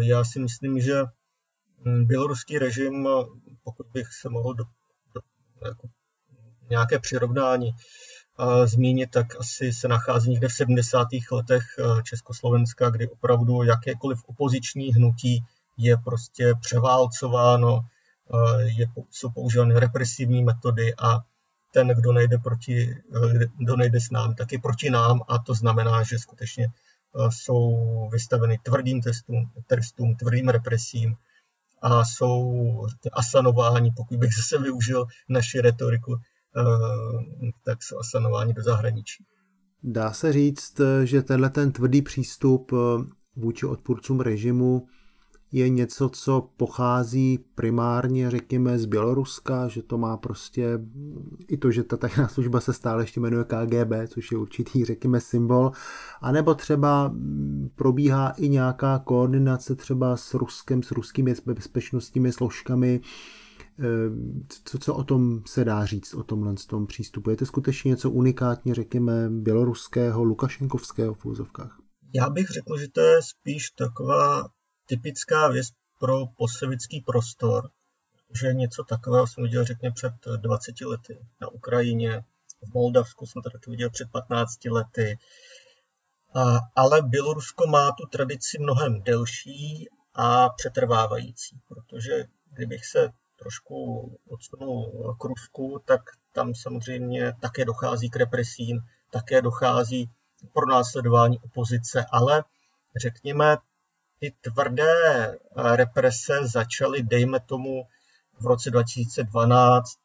já 0.00 0.24
si 0.24 0.40
myslím, 0.40 0.80
že 0.80 1.02
hm, 1.84 2.04
běloruský 2.06 2.58
režim, 2.58 3.08
pokud 3.64 3.86
bych 3.92 4.06
se 4.20 4.28
mohl 4.28 4.54
do, 4.54 4.64
do 5.14 5.20
jako 5.64 5.88
nějaké 6.70 6.98
přirovnání 6.98 7.70
zmínit, 8.64 9.10
tak 9.10 9.40
asi 9.40 9.72
se 9.72 9.88
nachází 9.88 10.30
někde 10.30 10.48
v 10.48 10.52
70. 10.52 11.08
letech 11.32 11.64
Československa, 12.04 12.90
kdy 12.90 13.08
opravdu 13.08 13.62
jakékoliv 13.62 14.18
opoziční 14.26 14.92
hnutí 14.92 15.44
je 15.78 15.96
prostě 15.96 16.52
převálcováno, 16.60 17.80
je, 18.58 18.86
jsou 19.10 19.30
používány 19.30 19.74
represivní 19.74 20.44
metody 20.44 20.94
a 20.98 21.20
ten, 21.76 21.88
kdo 21.88 22.12
nejde, 22.12 22.38
proti, 22.38 22.96
kdo 23.58 23.76
nejde 23.76 24.00
s 24.00 24.10
námi, 24.10 24.34
tak 24.34 24.52
je 24.52 24.58
proti 24.58 24.90
nám 24.90 25.20
a 25.28 25.38
to 25.38 25.54
znamená, 25.54 26.02
že 26.02 26.18
skutečně 26.18 26.66
jsou 27.30 28.08
vystaveny 28.12 28.58
tvrdým 28.62 29.02
testům, 29.02 29.50
trestům, 29.66 30.16
tvrdým 30.16 30.48
represím 30.48 31.14
a 31.82 32.04
jsou 32.04 32.86
asanováni, 33.12 33.92
pokud 33.96 34.18
bych 34.18 34.30
zase 34.34 34.62
využil 34.62 35.06
naši 35.28 35.60
retoriku, 35.60 36.16
tak 37.64 37.82
jsou 37.82 37.98
asanováni 37.98 38.54
do 38.54 38.62
zahraničí. 38.62 39.24
Dá 39.82 40.12
se 40.12 40.32
říct, 40.32 40.80
že 41.04 41.22
tenhle 41.22 41.50
ten 41.50 41.72
tvrdý 41.72 42.02
přístup 42.02 42.72
vůči 43.36 43.66
odpůrcům 43.66 44.20
režimu 44.20 44.86
je 45.52 45.68
něco, 45.68 46.08
co 46.08 46.50
pochází 46.56 47.38
primárně, 47.54 48.30
řekněme, 48.30 48.78
z 48.78 48.86
Běloruska, 48.86 49.68
že 49.68 49.82
to 49.82 49.98
má 49.98 50.16
prostě 50.16 50.78
i 51.48 51.56
to, 51.56 51.70
že 51.70 51.82
ta 51.82 51.96
tajná 51.96 52.28
služba 52.28 52.60
se 52.60 52.72
stále 52.72 53.02
ještě 53.02 53.20
jmenuje 53.20 53.44
KGB, 53.44 53.92
což 54.08 54.32
je 54.32 54.38
určitý, 54.38 54.84
řekněme, 54.84 55.20
symbol, 55.20 55.72
anebo 56.20 56.54
třeba 56.54 57.14
probíhá 57.74 58.30
i 58.30 58.48
nějaká 58.48 58.98
koordinace 58.98 59.74
třeba 59.74 60.16
s 60.16 60.34
Ruskem, 60.34 60.82
s 60.82 60.90
ruskými 60.90 61.34
bezpečnostními 61.46 62.32
složkami, 62.32 63.00
co, 64.64 64.78
co 64.78 64.94
o 64.94 65.04
tom 65.04 65.42
se 65.46 65.64
dá 65.64 65.84
říct, 65.84 66.14
o 66.14 66.22
tomhle 66.22 66.54
tom 66.68 66.86
přístupu? 66.86 67.30
Je 67.30 67.36
to 67.36 67.46
skutečně 67.46 67.88
něco 67.88 68.10
unikátně, 68.10 68.74
řekněme, 68.74 69.30
běloruského, 69.30 70.24
lukašenkovského 70.24 71.14
v 71.14 71.26
úzovkách? 71.26 71.78
Já 72.14 72.30
bych 72.30 72.46
řekl, 72.46 72.78
že 72.78 72.86
to 72.92 73.00
je 73.00 73.22
spíš 73.22 73.70
taková 73.70 74.48
typická 74.86 75.48
věc 75.48 75.66
pro 75.98 76.26
posovětský 76.26 77.00
prostor, 77.00 77.70
že 78.40 78.54
něco 78.54 78.84
takového 78.84 79.26
jsem 79.26 79.44
viděl, 79.44 79.64
řekně, 79.64 79.90
před 79.90 80.12
20 80.36 80.80
lety 80.80 81.18
na 81.40 81.48
Ukrajině, 81.48 82.24
v 82.62 82.74
Moldavsku 82.74 83.26
jsem 83.26 83.42
to 83.42 83.50
taky 83.50 83.70
viděl 83.70 83.90
před 83.90 84.10
15 84.10 84.64
lety. 84.64 85.18
A, 86.34 86.58
ale 86.76 87.02
Bělorusko 87.02 87.66
má 87.66 87.92
tu 87.92 88.06
tradici 88.06 88.58
mnohem 88.58 89.02
delší 89.02 89.88
a 90.14 90.48
přetrvávající, 90.48 91.60
protože 91.68 92.24
kdybych 92.50 92.86
se 92.86 93.08
trošku 93.38 94.10
odsunul 94.28 95.16
k 95.20 95.24
Rusku, 95.24 95.82
tak 95.84 96.00
tam 96.32 96.54
samozřejmě 96.54 97.32
také 97.40 97.64
dochází 97.64 98.10
k 98.10 98.16
represím, 98.16 98.80
také 99.10 99.42
dochází 99.42 100.06
k 100.06 100.52
pronásledování 100.52 101.38
opozice, 101.38 102.06
ale 102.10 102.44
řekněme, 102.96 103.56
ty 104.18 104.34
tvrdé 104.40 105.26
eh, 105.26 105.76
represe 105.76 106.48
začaly, 106.48 107.02
dejme 107.02 107.40
tomu, 107.40 107.86
v 108.40 108.46
roce 108.46 108.70
2012, 108.70 109.98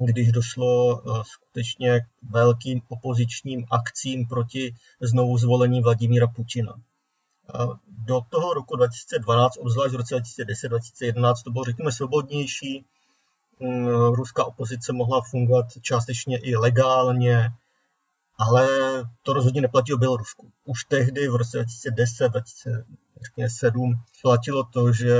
když 0.00 0.32
došlo 0.32 1.00
eh, 1.00 1.22
skutečně 1.24 2.00
k 2.00 2.04
velkým 2.30 2.80
opozičním 2.88 3.66
akcím 3.70 4.26
proti 4.26 4.74
znovu 5.00 5.38
zvolení 5.38 5.82
Vladimíra 5.82 6.26
Putina. 6.26 6.74
Do 7.88 8.20
toho 8.28 8.54
roku 8.54 8.76
2012, 8.76 9.56
obzvlášť 9.56 9.94
v 9.94 9.96
roce 9.96 10.16
2010-2011, 10.16 11.34
to 11.44 11.50
bylo, 11.50 11.64
řekněme, 11.64 11.92
svobodnější. 11.92 12.84
Mm, 13.60 13.88
ruská 13.88 14.44
opozice 14.44 14.92
mohla 14.92 15.20
fungovat 15.30 15.66
částečně 15.80 16.38
i 16.38 16.56
legálně, 16.56 17.50
ale 18.38 18.68
to 19.22 19.32
rozhodně 19.32 19.60
neplatí 19.60 19.94
o 19.94 19.96
Bělorusku. 19.96 20.52
Už 20.64 20.84
tehdy 20.84 21.28
v 21.28 21.36
roce 21.36 21.56
2010, 21.56 22.32
2007 23.16 23.94
platilo 24.22 24.64
to, 24.64 24.92
že 24.92 25.14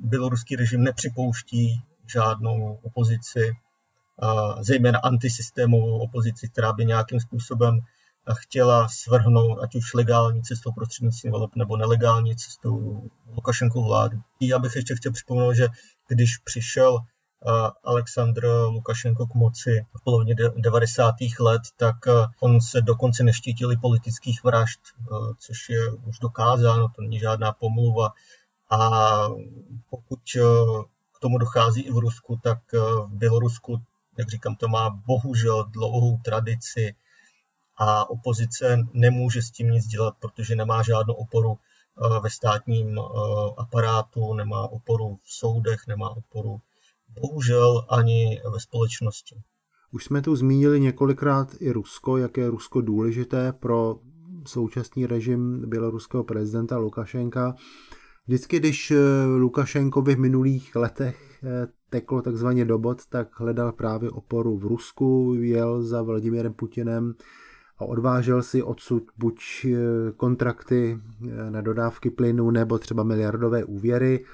běloruský 0.00 0.56
režim 0.56 0.82
nepřipouští 0.82 1.82
žádnou 2.12 2.78
opozici, 2.82 3.56
zejména 4.60 4.98
antisystémovou 4.98 5.98
opozici, 5.98 6.48
která 6.48 6.72
by 6.72 6.84
nějakým 6.84 7.20
způsobem 7.20 7.80
chtěla 8.34 8.88
svrhnout, 8.88 9.58
ať 9.62 9.74
už 9.74 9.94
legální 9.94 10.42
cestou 10.42 10.72
prostřednictvím 10.72 11.32
voleb 11.32 11.50
nebo 11.56 11.76
nelegální 11.76 12.36
cestou 12.36 13.02
Lukašenkou 13.34 13.84
vládu. 13.84 14.18
Já 14.40 14.58
bych 14.58 14.76
ještě 14.76 14.96
chtěl 14.96 15.12
připomenout, 15.12 15.52
že 15.54 15.68
když 16.08 16.38
přišel 16.38 16.98
Aleksandr 17.84 18.46
Lukašenko 18.46 19.26
k 19.26 19.34
moci 19.34 19.86
v 19.94 20.04
polovině 20.04 20.34
90. 20.56 21.14
let, 21.40 21.62
tak 21.76 21.96
on 22.40 22.60
se 22.60 22.80
dokonce 22.80 23.22
neštítil 23.22 23.72
i 23.72 23.76
politických 23.76 24.44
vražd, 24.44 24.80
což 25.38 25.68
je 25.68 25.90
už 25.92 26.18
dokázáno, 26.18 26.88
to 26.88 27.02
není 27.02 27.18
žádná 27.18 27.52
pomluva. 27.52 28.12
A 28.70 29.10
pokud 29.90 30.20
k 31.12 31.18
tomu 31.20 31.38
dochází 31.38 31.82
i 31.82 31.92
v 31.92 31.98
Rusku, 31.98 32.40
tak 32.42 32.58
v 33.06 33.08
Bělorusku, 33.12 33.80
jak 34.18 34.28
říkám, 34.28 34.56
to 34.56 34.68
má 34.68 34.90
bohužel 34.90 35.64
dlouhou 35.64 36.18
tradici 36.18 36.94
a 37.76 38.10
opozice 38.10 38.78
nemůže 38.92 39.42
s 39.42 39.50
tím 39.50 39.70
nic 39.70 39.86
dělat, 39.86 40.14
protože 40.20 40.56
nemá 40.56 40.82
žádnou 40.82 41.14
oporu 41.14 41.58
ve 42.22 42.30
státním 42.30 43.00
aparátu, 43.56 44.34
nemá 44.34 44.68
oporu 44.68 45.18
v 45.24 45.32
soudech, 45.32 45.86
nemá 45.86 46.10
oporu 46.10 46.60
bohužel 47.20 47.86
ani 47.90 48.40
ve 48.52 48.60
společnosti. 48.60 49.36
Už 49.92 50.04
jsme 50.04 50.22
tu 50.22 50.36
zmínili 50.36 50.80
několikrát 50.80 51.48
i 51.60 51.72
Rusko, 51.72 52.16
jak 52.16 52.36
je 52.36 52.50
Rusko 52.50 52.80
důležité 52.80 53.52
pro 53.52 53.98
současný 54.46 55.06
režim 55.06 55.62
běloruského 55.66 56.24
prezidenta 56.24 56.78
Lukašenka. 56.78 57.54
Vždycky, 58.26 58.58
když 58.58 58.90
eh, 58.90 58.96
Lukašenkovi 59.26 60.14
v 60.14 60.18
minulých 60.18 60.76
letech 60.76 61.44
eh, 61.44 61.68
teklo 61.90 62.22
takzvaně 62.22 62.64
do 62.64 62.78
bod, 62.78 63.06
tak 63.06 63.40
hledal 63.40 63.72
právě 63.72 64.10
oporu 64.10 64.56
v 64.56 64.64
Rusku, 64.64 65.34
jel 65.40 65.82
za 65.82 66.02
Vladimirem 66.02 66.52
Putinem 66.52 67.14
a 67.78 67.84
odvážel 67.84 68.42
si 68.42 68.62
odsud 68.62 69.02
buď 69.18 69.40
eh, 69.64 69.76
kontrakty 70.16 70.98
na 71.50 71.60
dodávky 71.60 72.10
plynu 72.10 72.50
nebo 72.50 72.78
třeba 72.78 73.02
miliardové 73.02 73.64
úvěry. 73.64 74.24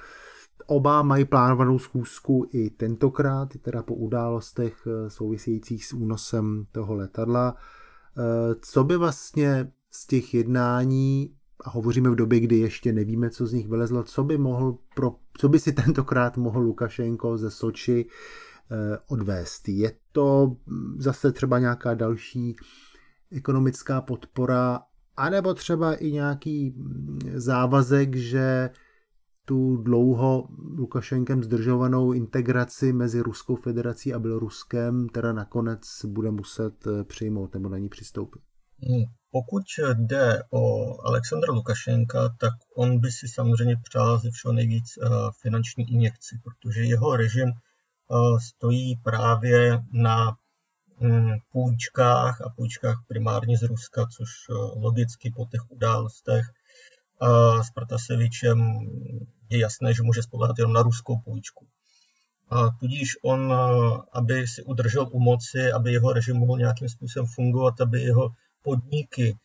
Oba 0.71 1.01
mají 1.01 1.25
plánovanou 1.25 1.79
schůzku 1.79 2.49
i 2.51 2.69
tentokrát, 2.69 3.57
teda 3.61 3.83
po 3.83 3.95
událostech 3.95 4.87
eh, 4.87 5.09
souvisejících 5.09 5.85
s 5.85 5.93
únosem 5.93 6.65
toho 6.71 6.95
letadla. 6.95 7.55
Eh, 7.55 8.55
co 8.61 8.83
by 8.83 8.97
vlastně 8.97 9.71
z 9.91 10.07
těch 10.07 10.33
jednání, 10.33 11.33
a 11.63 11.69
hovoříme 11.69 12.09
v 12.09 12.15
době, 12.15 12.39
kdy 12.39 12.57
ještě 12.57 12.93
nevíme, 12.93 13.29
co 13.29 13.47
z 13.47 13.53
nich 13.53 13.67
vylezlo, 13.67 14.03
co 14.03 14.23
by, 14.23 14.37
mohl 14.37 14.77
pro, 14.95 15.15
co 15.37 15.49
by 15.49 15.59
si 15.59 15.71
tentokrát 15.83 16.37
mohl 16.37 16.59
Lukašenko 16.59 17.37
ze 17.37 17.51
Soči 17.51 18.05
eh, 18.71 18.97
odvést? 19.07 19.69
Je 19.69 19.91
to 20.11 20.55
hm, 20.67 20.95
zase 20.99 21.31
třeba 21.31 21.59
nějaká 21.59 21.93
další 21.93 22.55
ekonomická 23.31 24.01
podpora, 24.01 24.79
anebo 25.17 25.53
třeba 25.53 25.93
i 25.93 26.11
nějaký 26.11 26.69
hm, 26.69 27.19
závazek, 27.33 28.15
že 28.15 28.69
tu 29.49 29.77
dlouho 29.77 30.47
Lukašenkem 30.77 31.43
zdržovanou 31.43 32.13
integraci 32.13 32.93
mezi 32.93 33.19
Ruskou 33.21 33.55
federací 33.55 34.13
a 34.13 34.19
Běloruskem 34.19 35.09
teda 35.09 35.33
nakonec 35.33 35.81
bude 36.05 36.31
muset 36.31 36.87
eh, 36.87 37.03
přijmout 37.03 37.53
nebo 37.53 37.69
na 37.69 37.77
ní 37.77 37.89
přistoupit. 37.89 38.41
Hmm. 38.77 39.03
Pokud 39.31 39.63
jde 39.93 40.43
o 40.49 40.61
Alexandra 41.05 41.53
Lukašenka, 41.53 42.35
tak 42.39 42.53
on 42.75 42.99
by 42.99 43.11
si 43.11 43.27
samozřejmě 43.27 43.75
přál 43.83 44.19
ze 44.19 44.31
všeho 44.31 44.53
nejvíc 44.53 44.85
eh, 44.97 45.07
finanční 45.41 45.91
injekci, 45.91 46.39
protože 46.43 46.81
jeho 46.81 47.15
režim 47.15 47.49
eh, 47.49 48.39
stojí 48.39 48.95
právě 49.03 49.83
na 49.93 50.37
hm, 51.01 51.35
půjčkách 51.51 52.41
a 52.41 52.49
půjčkách 52.49 53.03
primárně 53.07 53.57
z 53.57 53.63
Ruska, 53.63 54.05
což 54.05 54.29
logicky 54.75 55.33
po 55.35 55.45
těch 55.45 55.71
událostech 55.71 56.45
s 57.61 57.69
Protasevičem 57.69 58.79
je 59.49 59.59
jasné, 59.59 59.93
že 59.93 60.03
může 60.03 60.23
spolehat 60.23 60.57
jenom 60.57 60.73
na 60.73 60.81
ruskou 60.81 61.19
půjčku. 61.19 61.67
A 62.49 62.69
tudíž 62.69 63.17
on, 63.23 63.53
aby 64.13 64.47
si 64.47 64.63
udržel 64.63 65.07
u 65.11 65.19
moci, 65.19 65.71
aby 65.71 65.91
jeho 65.91 66.13
režim 66.13 66.37
mohl 66.37 66.57
nějakým 66.57 66.89
způsobem 66.89 67.27
fungovat, 67.35 67.81
aby 67.81 68.01
jeho 68.01 68.29
podniky 68.61 69.37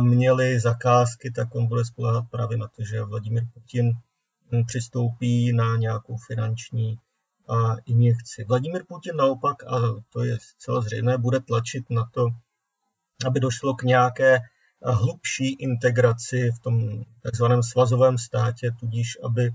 měly 0.00 0.60
zakázky, 0.60 1.30
tak 1.30 1.54
on 1.54 1.66
bude 1.66 1.84
spolehat 1.84 2.24
právě 2.30 2.58
na 2.58 2.68
to, 2.68 2.84
že 2.84 3.02
Vladimir 3.02 3.42
Putin 3.54 3.92
hm, 4.52 4.64
přistoupí 4.66 5.52
na 5.52 5.76
nějakou 5.76 6.16
finanční 6.16 6.98
injekci. 7.86 8.44
Vladimir 8.44 8.84
Putin 8.88 9.16
naopak, 9.16 9.64
a 9.64 9.80
to 10.12 10.24
je 10.24 10.38
zcela 10.40 10.80
zřejmé, 10.80 11.18
bude 11.18 11.40
tlačit 11.40 11.90
na 11.90 12.10
to, 12.14 12.28
aby 13.26 13.40
došlo 13.40 13.74
k 13.74 13.82
nějaké 13.82 14.38
hlubší 14.92 15.52
integraci 15.52 16.50
v 16.50 16.58
tom 16.58 17.04
takzvaném 17.22 17.62
svazovém 17.62 18.18
státě, 18.18 18.70
tudíž 18.80 19.18
aby, 19.24 19.50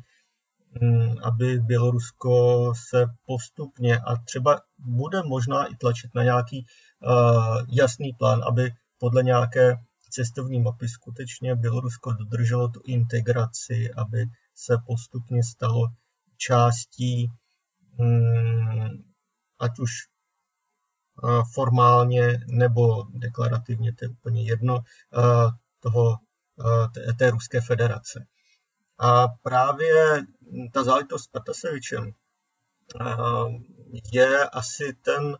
mm, 0.81 1.15
aby 1.23 1.59
Bělorusko 1.59 2.73
se 2.89 3.05
postupně 3.25 3.99
a 3.99 4.15
třeba 4.15 4.61
bude 4.79 5.23
možná 5.23 5.65
i 5.65 5.75
tlačit 5.75 6.15
na 6.15 6.23
nějaký 6.23 6.65
jasný 7.71 8.13
plán, 8.13 8.43
aby 8.43 8.71
podle 8.97 9.23
nějaké 9.23 9.75
cestovní 10.09 10.61
mapy 10.61 10.87
skutečně 10.87 11.55
Bělorusko 11.55 12.11
dodrželo 12.11 12.67
tu 12.67 12.81
integraci, 12.85 13.91
aby 13.97 14.25
se 14.55 14.77
postupně 14.87 15.43
stalo 15.43 15.87
částí 16.37 17.31
mm, 17.97 19.03
ať 19.59 19.79
už 19.79 19.91
formálně 21.53 22.39
nebo 22.47 23.03
deklarativně, 23.09 23.93
to 23.93 24.05
je 24.05 24.09
úplně 24.09 24.43
jedno, 24.43 24.79
toho, 25.79 26.17
té, 27.17 27.29
Ruské 27.29 27.61
federace. 27.61 28.27
A 28.97 29.27
právě 29.27 30.21
ta 30.73 30.83
záležitost 30.83 31.23
s 31.23 31.27
Patasevičem 31.27 32.11
je 34.13 34.49
asi 34.49 34.93
ten 35.01 35.37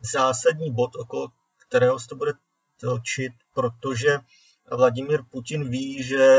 zásadní 0.00 0.74
bod, 0.74 0.96
okolo 0.96 1.28
kterého 1.66 2.00
se 2.00 2.08
to 2.08 2.16
bude 2.16 2.32
točit, 2.80 3.32
protože 3.54 4.18
Vladimír 4.70 5.22
Putin 5.30 5.70
ví, 5.70 6.02
že 6.02 6.36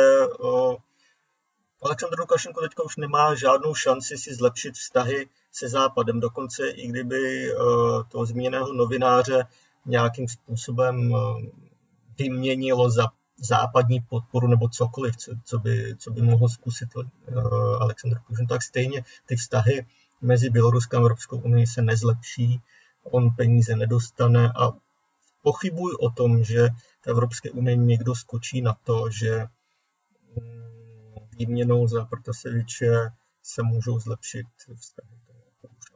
Aleksandr 1.81 2.19
Lukašenko 2.19 2.61
teďka 2.61 2.83
už 2.83 2.97
nemá 2.97 3.35
žádnou 3.35 3.75
šanci 3.75 4.17
si 4.17 4.35
zlepšit 4.35 4.75
vztahy 4.75 5.29
se 5.53 5.69
Západem. 5.69 6.19
Dokonce 6.19 6.69
i 6.69 6.87
kdyby 6.87 7.51
toho 8.07 8.25
zmíněného 8.25 8.73
novináře 8.73 9.45
nějakým 9.85 10.27
způsobem 10.27 11.13
vyměnilo 12.17 12.89
za 12.89 13.07
západní 13.37 13.99
podporu 13.99 14.47
nebo 14.47 14.69
cokoliv, 14.69 15.17
co, 15.17 15.31
co, 15.45 15.59
by, 15.59 15.95
co 15.97 16.11
by 16.11 16.21
mohl 16.21 16.49
zkusit 16.49 16.89
Aleksandr 17.79 18.17
Putin, 18.27 18.47
tak 18.47 18.61
stejně 18.61 19.03
ty 19.25 19.35
vztahy 19.35 19.85
mezi 20.21 20.49
Běloruskem 20.49 20.99
a 20.99 21.01
Evropskou 21.01 21.37
unii 21.37 21.67
se 21.67 21.81
nezlepší, 21.81 22.61
on 23.03 23.29
peníze 23.29 23.75
nedostane 23.75 24.51
a 24.55 24.71
pochybuji 25.41 25.97
o 25.97 26.09
tom, 26.09 26.43
že 26.43 26.69
v 27.01 27.07
Evropské 27.07 27.51
unii 27.51 27.77
někdo 27.77 28.15
skočí 28.15 28.61
na 28.61 28.73
to, 28.83 29.09
že 29.09 29.45
mm, 30.35 31.27
výměnou 31.37 31.87
za 31.87 32.05
Protaseviče 32.05 33.09
se 33.43 33.63
můžou 33.63 33.99
zlepšit 33.99 34.47
vztahy. 34.75 35.22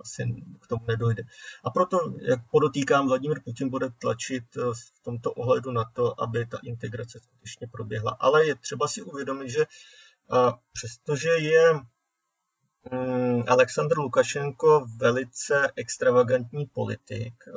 Asi 0.08 0.24
k 0.60 0.68
tomu 0.68 0.86
nedojde. 0.88 1.24
A 1.64 1.70
proto, 1.70 1.98
jak 2.22 2.40
podotýkám, 2.52 3.08
Vladimir 3.08 3.42
Putin 3.44 3.70
bude 3.70 3.90
tlačit 3.90 4.44
eh, 4.58 4.62
v 4.74 5.04
tomto 5.04 5.32
ohledu 5.32 5.72
na 5.72 5.84
to, 5.94 6.22
aby 6.22 6.46
ta 6.46 6.58
integrace 6.64 7.20
skutečně 7.20 7.68
proběhla. 7.68 8.18
Ale 8.20 8.48
je 8.48 8.56
třeba 8.56 8.88
si 8.88 9.02
uvědomit, 9.02 9.50
že 9.50 9.66
přestože 10.74 11.30
je 11.30 11.74
mm, 12.92 13.44
Aleksandr 13.48 13.98
Lukašenko 13.98 14.86
velice 14.98 15.72
extravagantní 15.76 16.66
politik, 16.66 17.34
eh, 17.48 17.52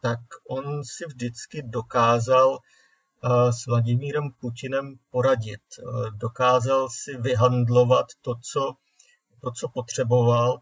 tak 0.00 0.20
on 0.48 0.84
si 0.84 1.04
vždycky 1.06 1.62
dokázal 1.62 2.58
eh, 2.58 3.52
s 3.52 3.66
Vladimírem 3.66 4.30
Putinem 4.40 4.96
poradit. 5.10 5.62
Dokázal 6.12 6.88
si 6.90 7.16
vyhandlovat 7.16 8.06
to, 8.22 8.34
co, 8.42 8.74
to, 9.40 9.50
co 9.50 9.68
potřeboval 9.68 10.60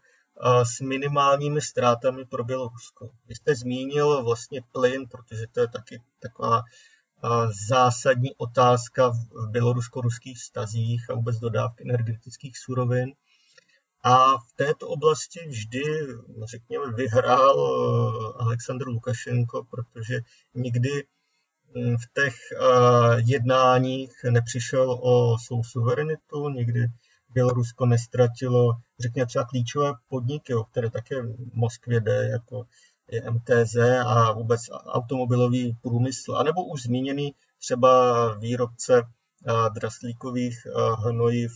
s 0.62 0.80
minimálními 0.80 1.60
ztrátami 1.60 2.24
pro 2.24 2.44
Bělorusko. 2.44 3.10
Vy 3.28 3.34
jste 3.34 3.54
zmínil 3.54 4.24
vlastně 4.24 4.60
plyn, 4.72 5.08
protože 5.08 5.46
to 5.52 5.60
je 5.60 5.68
taky 5.68 6.02
taková 6.18 6.62
zásadní 7.68 8.30
otázka 8.36 9.08
v 9.08 9.50
bělorusko-ruských 9.50 10.38
vztazích 10.38 11.10
a 11.10 11.14
vůbec 11.14 11.38
dodávky 11.38 11.84
energetických 11.84 12.58
surovin. 12.58 13.12
A 14.04 14.38
v 14.38 14.52
této 14.56 14.88
oblasti 14.88 15.40
vždy, 15.48 15.82
řekněme, 16.44 16.92
vyhrál 16.92 17.56
eh, 17.56 18.42
Aleksandr 18.42 18.88
Lukašenko, 18.88 19.64
protože 19.70 20.20
nikdy 20.54 21.04
v 21.74 22.12
těch 22.14 22.34
eh, 22.52 23.20
jednáních 23.26 24.12
nepřišel 24.30 24.98
o 25.02 25.38
svou 25.38 25.64
suverenitu, 25.64 26.48
nikdy 26.48 26.86
Bělorusko 27.34 27.86
nestratilo, 27.86 28.72
řekněme, 29.00 29.26
třeba 29.26 29.44
klíčové 29.44 29.92
podniky, 30.08 30.54
o 30.54 30.64
které 30.64 30.90
také 30.90 31.22
v 31.22 31.54
Moskvě 31.54 32.00
jde, 32.00 32.28
jako 32.28 32.66
je 33.10 33.30
MTZ 33.30 33.76
a 34.06 34.32
vůbec 34.32 34.60
automobilový 34.86 35.76
průmysl, 35.82 36.36
anebo 36.36 36.64
už 36.64 36.82
zmíněný 36.82 37.34
třeba 37.58 38.34
výrobce 38.34 39.02
eh, 39.02 39.70
draslíkových 39.74 40.66
hnojiv 40.98 41.52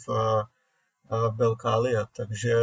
Belkália. 1.31 2.07
Takže 2.17 2.55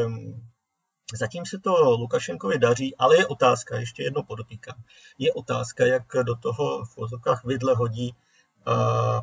zatím 1.14 1.46
se 1.46 1.60
to 1.60 1.92
Lukašenkovi 1.92 2.60
daří, 2.60 2.96
ale 2.96 3.18
je 3.18 3.28
otázka, 3.28 3.80
ještě 3.80 4.04
jedno 4.04 4.24
podotýkám, 4.24 4.84
je 5.18 5.34
otázka, 5.34 5.86
jak 5.86 6.04
do 6.24 6.36
toho 6.36 6.86
v 6.86 6.98
vozokách 6.98 7.46
vidle 7.46 7.76
hodí 7.76 8.16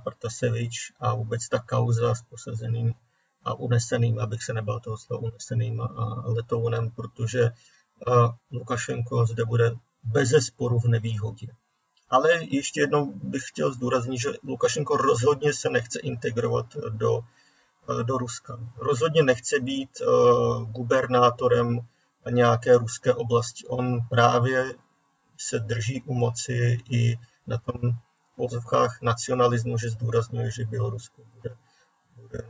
Protasevič 0.05 0.93
a 1.01 1.15
vůbec 1.15 1.49
ta 1.49 1.59
kauza 1.59 2.15
s 2.15 2.23
posazeným 2.23 2.95
a 3.45 3.55
uneseným, 3.55 4.19
abych 4.19 4.43
se 4.43 4.53
nebal 4.53 4.81
toho 4.81 4.99
slova 4.99 5.23
uneseným 5.23 5.83
letounem, 6.25 6.91
protože 6.91 7.51
Lukašenko 8.53 9.27
zde 9.27 9.45
bude 9.45 9.73
bez 10.05 10.31
sporu 10.31 10.79
v 10.79 10.85
nevýhodě. 10.89 11.47
Ale 12.11 12.45
ještě 12.45 12.81
jednou 12.81 13.13
bych 13.13 13.43
chtěl 13.49 13.73
zdůraznit, 13.73 14.19
že 14.19 14.29
Lukašenko 14.43 14.97
rozhodně 14.97 15.53
se 15.53 15.71
nechce 15.71 16.01
integrovat 16.01 16.77
do 16.89 17.21
do 18.03 18.19
Ruska. 18.19 18.59
Rozhodně 18.77 19.23
nechce 19.23 19.61
být 19.61 20.03
gubernátorem 20.71 21.81
nějaké 22.31 22.79
ruské 22.79 23.15
oblasti. 23.15 23.67
On 23.67 23.99
právě 24.09 24.75
se 25.39 25.59
drží 25.59 26.03
u 26.03 26.15
moci 26.15 26.79
i 26.91 27.19
na 27.47 27.59
tom 27.59 27.93
pozvkách 28.37 29.03
nacionalismu, 29.03 29.79
že 29.79 29.91
zdůrazňuje, 29.91 30.51
že 30.51 30.65
Bělorusko 30.65 31.23
bude 31.35 31.57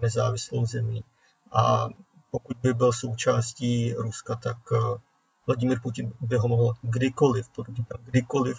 nezávislou 0.03 0.67
zemí. 0.67 1.05
A 1.53 1.89
pokud 2.31 2.57
by 2.63 2.75
byl 2.75 2.93
součástí 2.93 3.95
Ruska, 3.95 4.37
tak 4.37 4.57
eh, 4.73 4.79
Vladimír 5.47 5.81
Putin 5.83 6.13
by 6.21 6.37
ho 6.37 6.49
mohl 6.49 6.75
kdykoliv, 6.83 7.47
kdykoliv 8.05 8.59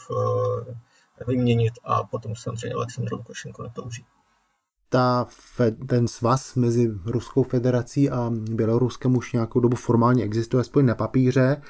vyměnit 1.27 1.73
a 1.83 2.03
potom 2.03 2.35
samozřejmě 2.35 2.75
Aleksandr 2.75 3.13
Lukašenko 3.13 3.63
netouží 3.63 4.05
ta, 4.91 5.27
ten 5.87 6.07
svaz 6.07 6.55
mezi 6.55 6.91
Ruskou 7.05 7.43
federací 7.43 8.09
a 8.09 8.31
Běloruskem 8.51 9.17
už 9.17 9.33
nějakou 9.33 9.59
dobu 9.59 9.77
formálně 9.77 10.23
existuje, 10.23 10.61
aspoň 10.61 10.85
na 10.85 10.95
papíře, 10.95 11.61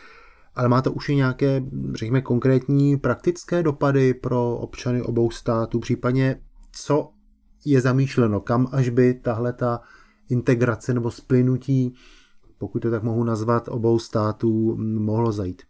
ale 0.55 0.69
má 0.69 0.81
to 0.81 0.91
už 0.91 1.09
i 1.09 1.15
nějaké, 1.15 1.63
řekněme, 1.93 2.21
konkrétní 2.21 2.97
praktické 2.97 3.63
dopady 3.63 4.13
pro 4.13 4.57
občany 4.57 5.01
obou 5.01 5.31
států, 5.31 5.79
případně 5.79 6.41
co 6.71 7.11
je 7.65 7.81
zamýšleno, 7.81 8.41
kam 8.41 8.67
až 8.71 8.89
by 8.89 9.13
tahle 9.13 9.53
ta 9.53 9.81
integrace 10.29 10.93
nebo 10.93 11.11
splynutí, 11.11 11.95
pokud 12.57 12.79
to 12.79 12.91
tak 12.91 13.03
mohu 13.03 13.23
nazvat, 13.23 13.67
obou 13.67 13.99
států 13.99 14.75
mohlo 14.77 15.31
zajít. 15.31 15.61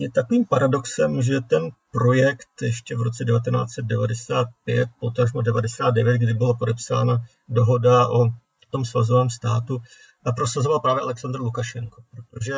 Je 0.00 0.10
takovým 0.10 0.44
paradoxem, 0.44 1.22
že 1.22 1.40
ten 1.40 1.70
projekt 1.92 2.62
ještě 2.62 2.96
v 2.96 3.02
roce 3.02 3.24
1995, 3.24 4.88
potažmo 5.00 5.42
99, 5.42 6.18
kdy 6.18 6.34
byla 6.34 6.54
podepsána 6.54 7.24
dohoda 7.48 8.08
o 8.08 8.28
tom 8.70 8.84
svazovém 8.84 9.30
státu, 9.30 9.78
a 10.24 10.32
prosazoval 10.32 10.80
právě 10.80 11.02
Aleksandr 11.02 11.40
Lukašenko, 11.40 12.02
protože 12.10 12.54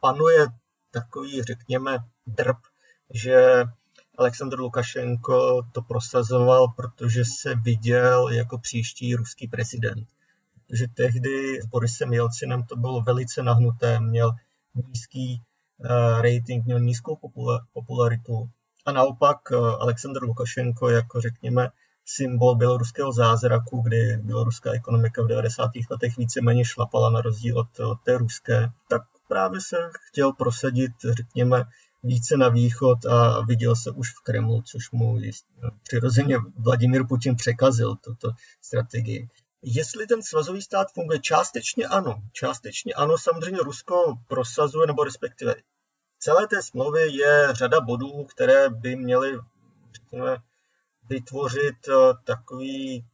panuje 0.00 0.46
takový, 0.90 1.42
řekněme, 1.42 1.98
drb, 2.26 2.56
že 3.14 3.64
Aleksandr 4.18 4.60
Lukašenko 4.60 5.62
to 5.72 5.82
prosazoval, 5.82 6.68
protože 6.68 7.24
se 7.24 7.54
viděl 7.54 8.28
jako 8.28 8.58
příští 8.58 9.14
ruský 9.14 9.48
prezident. 9.48 10.08
Že 10.72 10.86
tehdy 10.94 11.62
s 11.62 11.66
Borisem 11.66 12.12
Jelcinem 12.12 12.62
to 12.62 12.76
bylo 12.76 13.02
velice 13.02 13.42
nahnuté, 13.42 14.00
měl 14.00 14.32
nízký 14.74 15.42
Eh, 15.80 16.22
rating 16.22 16.64
měl 16.64 16.80
nízkou 16.80 17.18
popularitu. 17.72 18.50
A 18.86 18.92
naopak 18.92 19.38
eh, 19.52 19.56
Aleksandr 19.56 20.22
Lukašenko 20.22 20.90
jako 20.90 21.20
řekněme 21.20 21.68
symbol 22.04 22.54
běloruského 22.54 23.12
zázraku, 23.12 23.80
kdy 23.80 24.16
běloruská 24.16 24.72
ekonomika 24.72 25.22
v 25.22 25.26
90. 25.26 25.70
letech 25.90 26.16
víceméně 26.16 26.64
šlapala 26.64 27.10
na 27.10 27.20
rozdíl 27.20 27.58
od, 27.58 27.80
od 27.80 28.00
té 28.04 28.18
ruské, 28.18 28.68
tak 28.88 29.02
právě 29.28 29.60
se 29.60 29.76
chtěl 30.08 30.32
prosadit, 30.32 30.92
řekněme, 31.10 31.64
více 32.04 32.36
na 32.36 32.48
východ 32.48 33.06
a 33.06 33.40
viděl 33.40 33.76
se 33.76 33.90
už 33.90 34.10
v 34.10 34.20
Kremlu, 34.22 34.62
což 34.62 34.90
mu 34.90 35.18
přirozeně 35.82 36.36
Vladimír 36.58 37.06
Putin 37.06 37.36
překazil 37.36 37.96
tuto 37.96 38.30
strategii. 38.62 39.28
Jestli 39.62 40.06
ten 40.06 40.22
svazový 40.22 40.62
stát 40.62 40.92
funguje, 40.94 41.18
částečně 41.18 41.86
ano. 41.86 42.22
Částečně 42.32 42.94
ano, 42.94 43.18
samozřejmě 43.18 43.58
Rusko 43.58 44.14
prosazuje, 44.28 44.86
nebo 44.86 45.04
respektive 45.04 45.54
celé 46.18 46.46
té 46.46 46.62
smlouvy 46.62 47.16
je 47.16 47.48
řada 47.52 47.80
bodů, 47.80 48.24
které 48.24 48.70
by 48.70 48.96
měly 48.96 49.38
řekněme, 49.94 50.36
vytvořit 51.08 51.88
eh, 51.88 52.14
takový 52.24 53.04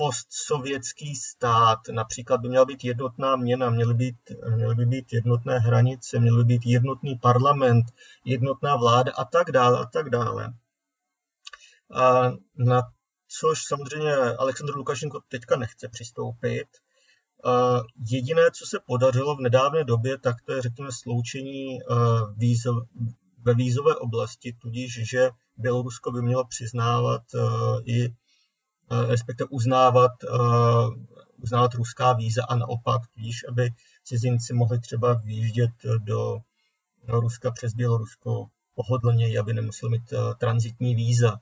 postsovětský 0.00 1.14
stát. 1.14 1.78
Například 1.92 2.40
by 2.40 2.48
měla 2.48 2.64
být 2.64 2.84
jednotná 2.84 3.36
měna, 3.36 3.70
měly, 3.70 3.94
být, 3.94 4.16
měly 4.56 4.74
by 4.74 4.86
být 4.86 5.12
jednotné 5.12 5.58
hranice, 5.58 6.20
měl 6.20 6.36
by 6.36 6.44
být 6.44 6.66
jednotný 6.66 7.18
parlament, 7.18 7.86
jednotná 8.24 8.76
vláda 8.76 9.12
a 9.18 9.24
tak 9.24 9.50
dále 9.52 9.78
a 9.78 9.84
tak 9.84 10.10
dále. 10.10 10.52
A 11.94 12.30
na 12.56 12.82
což 13.28 13.58
samozřejmě 13.64 14.14
Aleksandr 14.14 14.76
Lukašenko 14.76 15.20
teďka 15.28 15.56
nechce 15.56 15.88
přistoupit. 15.88 16.68
Jediné, 18.10 18.50
co 18.50 18.66
se 18.66 18.78
podařilo 18.86 19.36
v 19.36 19.40
nedávné 19.40 19.84
době, 19.84 20.18
tak 20.18 20.36
to 20.46 20.52
je, 20.52 20.62
řekněme, 20.62 20.90
sloučení 20.92 21.78
víz, 22.36 22.62
ve 23.42 23.54
vízové 23.54 23.96
oblasti, 23.96 24.56
tudíž, 24.62 25.10
že 25.10 25.30
Bělorusko 25.56 26.12
by 26.12 26.22
mělo 26.22 26.44
přiznávat 26.44 27.22
i 27.84 28.08
respektive 29.08 29.48
uznávat, 29.50 30.12
uznávat 31.36 31.74
ruská 31.74 32.12
víza 32.12 32.44
a 32.48 32.56
naopak, 32.56 33.02
tudíž, 33.14 33.44
aby 33.48 33.70
cizinci 34.04 34.54
mohli 34.54 34.80
třeba 34.80 35.14
výjíždět 35.14 35.70
do 35.98 36.38
Ruska 37.08 37.50
přes 37.50 37.74
Bělorusko 37.74 38.46
pohodlně, 38.74 39.38
aby 39.38 39.54
nemuseli 39.54 39.90
mít 39.90 40.12
transitní 40.38 40.94
víza. 40.94 41.40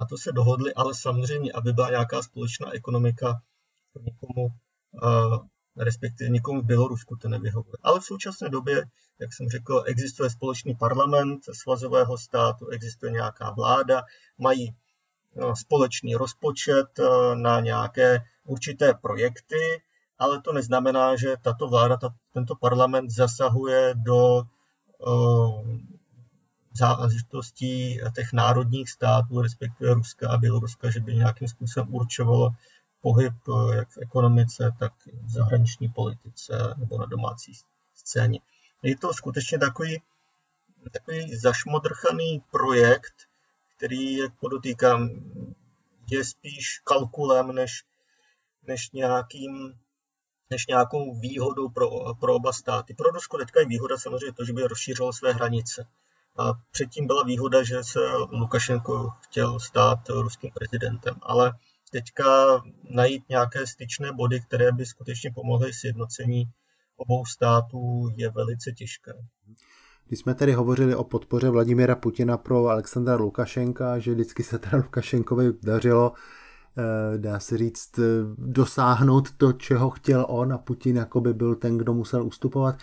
Na 0.00 0.06
to 0.06 0.18
se 0.18 0.32
dohodli, 0.32 0.74
ale 0.74 0.94
samozřejmě, 0.94 1.52
aby 1.52 1.72
byla 1.72 1.90
nějaká 1.90 2.22
společná 2.22 2.72
ekonomika, 2.72 3.42
někomu, 4.00 4.48
respektive 5.76 6.30
někomu 6.30 6.60
v 6.60 6.64
Bělorusku 6.64 7.16
to 7.16 7.28
nevyhovuje. 7.28 7.76
Ale 7.82 8.00
v 8.00 8.04
současné 8.04 8.48
době, 8.48 8.84
jak 9.20 9.32
jsem 9.32 9.48
řekl, 9.48 9.84
existuje 9.86 10.30
společný 10.30 10.74
parlament 10.74 11.40
svazového 11.52 12.18
státu, 12.18 12.66
existuje 12.68 13.12
nějaká 13.12 13.50
vláda, 13.50 14.02
mají 14.38 14.74
společný 15.54 16.14
rozpočet 16.14 17.00
na 17.34 17.60
nějaké 17.60 18.24
určité 18.44 18.94
projekty, 18.94 19.82
ale 20.18 20.40
to 20.40 20.52
neznamená, 20.52 21.16
že 21.16 21.36
tato 21.42 21.68
vláda, 21.68 21.98
tento 22.32 22.54
parlament 22.54 23.10
zasahuje 23.10 23.94
do 23.94 24.42
záležitostí 26.74 28.00
těch 28.16 28.32
národních 28.32 28.90
států, 28.90 29.42
respektive 29.42 29.94
Ruska 29.94 30.30
a 30.30 30.36
Běloruska, 30.36 30.90
že 30.90 31.00
by 31.00 31.14
nějakým 31.14 31.48
způsobem 31.48 31.94
určovalo 31.94 32.50
pohyb 33.00 33.34
eh, 33.48 33.76
jak 33.76 33.88
v 33.88 33.98
ekonomice, 33.98 34.72
tak 34.78 34.92
v 35.22 35.30
zahraniční 35.30 35.88
politice 35.88 36.74
nebo 36.76 36.98
na 36.98 37.06
domácí 37.06 37.52
scéně. 37.94 38.40
Je 38.82 38.96
to 38.96 39.14
skutečně 39.14 39.58
takový, 39.58 40.02
takový 40.92 41.36
zašmodrchaný 41.36 42.42
projekt, 42.50 43.14
který, 43.82 44.16
jak 44.16 44.32
podotýkám, 44.40 45.10
je 46.10 46.24
spíš 46.24 46.78
kalkulem 46.84 47.52
než, 47.52 47.84
než, 48.66 48.90
nějakým, 48.90 49.74
než 50.50 50.66
nějakou 50.66 51.20
výhodou 51.20 51.68
pro, 51.68 51.88
pro 52.14 52.34
oba 52.34 52.52
státy. 52.52 52.94
Pro 52.94 53.10
Rusko 53.10 53.38
teďka 53.38 53.60
je 53.60 53.66
výhoda 53.66 53.98
samozřejmě 53.98 54.32
to, 54.32 54.44
že 54.44 54.52
by 54.52 54.62
rozšířilo 54.62 55.12
své 55.12 55.32
hranice. 55.32 55.86
A 56.38 56.52
předtím 56.70 57.06
byla 57.06 57.22
výhoda, 57.24 57.62
že 57.62 57.84
se 57.84 58.00
Lukašenko 58.30 59.10
chtěl 59.20 59.60
stát 59.60 60.08
ruským 60.08 60.50
prezidentem, 60.54 61.14
ale 61.22 61.52
teďka 61.90 62.62
najít 62.90 63.28
nějaké 63.28 63.66
styčné 63.66 64.12
body, 64.12 64.40
které 64.40 64.72
by 64.72 64.86
skutečně 64.86 65.30
pomohly 65.30 65.72
sjednocení 65.72 66.44
obou 66.96 67.24
států, 67.24 68.08
je 68.16 68.30
velice 68.30 68.72
těžké. 68.72 69.12
Když 70.12 70.20
jsme 70.20 70.34
tedy 70.34 70.52
hovořili 70.52 70.94
o 70.94 71.04
podpoře 71.04 71.50
Vladimira 71.50 71.94
Putina 71.94 72.36
pro 72.36 72.68
Alexandra 72.68 73.16
Lukašenka, 73.16 73.98
že 73.98 74.12
vždycky 74.12 74.42
se 74.42 74.58
teda 74.58 74.76
Lukašenkovi 74.76 75.52
dařilo, 75.62 76.12
eh, 76.78 77.18
dá 77.18 77.40
se 77.40 77.58
říct, 77.58 77.98
eh, 77.98 78.02
dosáhnout 78.38 79.30
to, 79.36 79.52
čeho 79.52 79.90
chtěl 79.90 80.26
on 80.28 80.52
a 80.52 80.58
Putin 80.58 80.96
jako 80.96 81.20
by 81.20 81.34
byl 81.34 81.54
ten, 81.54 81.78
kdo 81.78 81.94
musel 81.94 82.26
ustupovat. 82.26 82.74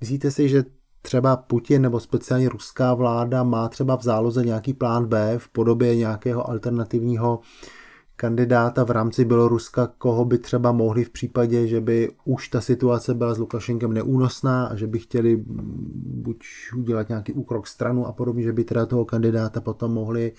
Myslíte 0.00 0.30
si, 0.30 0.48
že 0.48 0.64
třeba 1.02 1.36
Putin 1.36 1.82
nebo 1.82 2.00
speciálně 2.00 2.48
ruská 2.48 2.94
vláda 2.94 3.42
má 3.42 3.68
třeba 3.68 3.96
v 3.96 4.02
záloze 4.02 4.44
nějaký 4.44 4.74
plán 4.74 5.06
B 5.06 5.38
v 5.38 5.48
podobě 5.48 5.96
nějakého 5.96 6.50
alternativního 6.50 7.40
kandidáta 8.18 8.84
v 8.84 8.90
rámci 8.90 9.24
Běloruska, 9.24 9.86
koho 9.86 10.24
by 10.24 10.38
třeba 10.38 10.72
mohli 10.72 11.04
v 11.04 11.10
případě, 11.10 11.66
že 11.66 11.80
by 11.80 12.10
už 12.24 12.48
ta 12.48 12.60
situace 12.60 13.14
byla 13.14 13.34
s 13.34 13.38
Lukašenkem 13.38 13.92
neúnosná 13.92 14.66
a 14.66 14.76
že 14.76 14.86
by 14.86 14.98
chtěli 14.98 15.44
buď 16.24 16.44
udělat 16.76 17.08
nějaký 17.08 17.32
úkrok 17.32 17.66
stranu 17.66 18.06
a 18.06 18.12
podobně, 18.12 18.42
že 18.42 18.52
by 18.52 18.64
teda 18.64 18.86
toho 18.86 19.04
kandidáta 19.04 19.60
potom 19.60 19.92
mohli, 19.92 20.32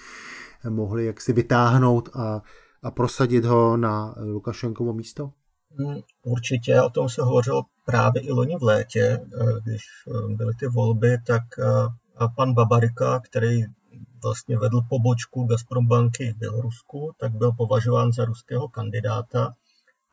mohli 0.70 1.06
jaksi 1.06 1.34
vytáhnout 1.34 2.10
a, 2.14 2.42
a 2.84 2.92
prosadit 2.92 3.46
ho 3.46 3.78
na 3.78 4.16
Lukašenkovo 4.18 4.94
místo? 4.94 5.32
Hmm, 5.80 6.00
určitě, 6.24 6.82
o 6.82 6.90
tom 6.90 7.10
se 7.10 7.22
hovořilo 7.22 7.64
právě 7.86 8.22
i 8.22 8.32
loni 8.32 8.56
v 8.60 8.64
létě, 8.64 9.02
eh, 9.02 9.46
když 9.64 9.82
eh, 10.08 10.36
byly 10.36 10.54
ty 10.60 10.68
volby, 10.68 11.18
tak 11.28 11.44
eh, 11.60 12.28
pan 12.36 12.54
Babarika, 12.54 13.20
který 13.20 13.64
vlastně 14.24 14.58
vedl 14.58 14.82
pobočku 14.90 15.44
Gazprom 15.44 15.88
banky 15.88 16.34
v 16.34 16.38
Bělorusku, 16.38 17.12
tak 17.18 17.32
byl 17.32 17.52
považován 17.52 18.12
za 18.14 18.26
ruského 18.26 18.68
kandidáta 18.68 19.56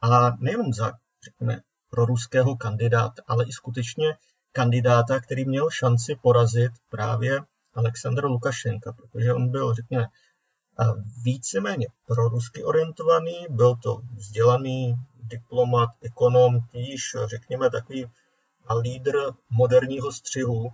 a 0.02 0.36
nejenom 0.36 0.72
za, 0.72 0.92
řekněme, 1.24 1.60
pro 1.90 2.04
ruského 2.04 2.56
kandidáta, 2.56 3.22
ale 3.26 3.44
i 3.44 3.52
skutečně 3.52 4.16
kandidáta, 4.52 5.20
který 5.20 5.44
měl 5.44 5.70
šanci 5.70 6.16
porazit 6.22 6.72
právě 6.88 7.40
Aleksandra 7.74 8.28
Lukašenka, 8.28 8.92
protože 8.92 9.32
on 9.32 9.50
byl, 9.50 9.74
řekněme, 9.74 10.06
víceméně 11.22 11.86
prorusky 12.06 12.64
orientovaný, 12.64 13.46
byl 13.50 13.76
to 13.76 14.00
vzdělaný 14.14 14.94
diplomat, 15.22 15.88
ekonom, 16.02 16.60
týž, 16.72 17.16
řekněme, 17.24 17.70
takový 17.70 18.06
lídr 18.80 19.12
moderního 19.50 20.12
střihu, 20.12 20.72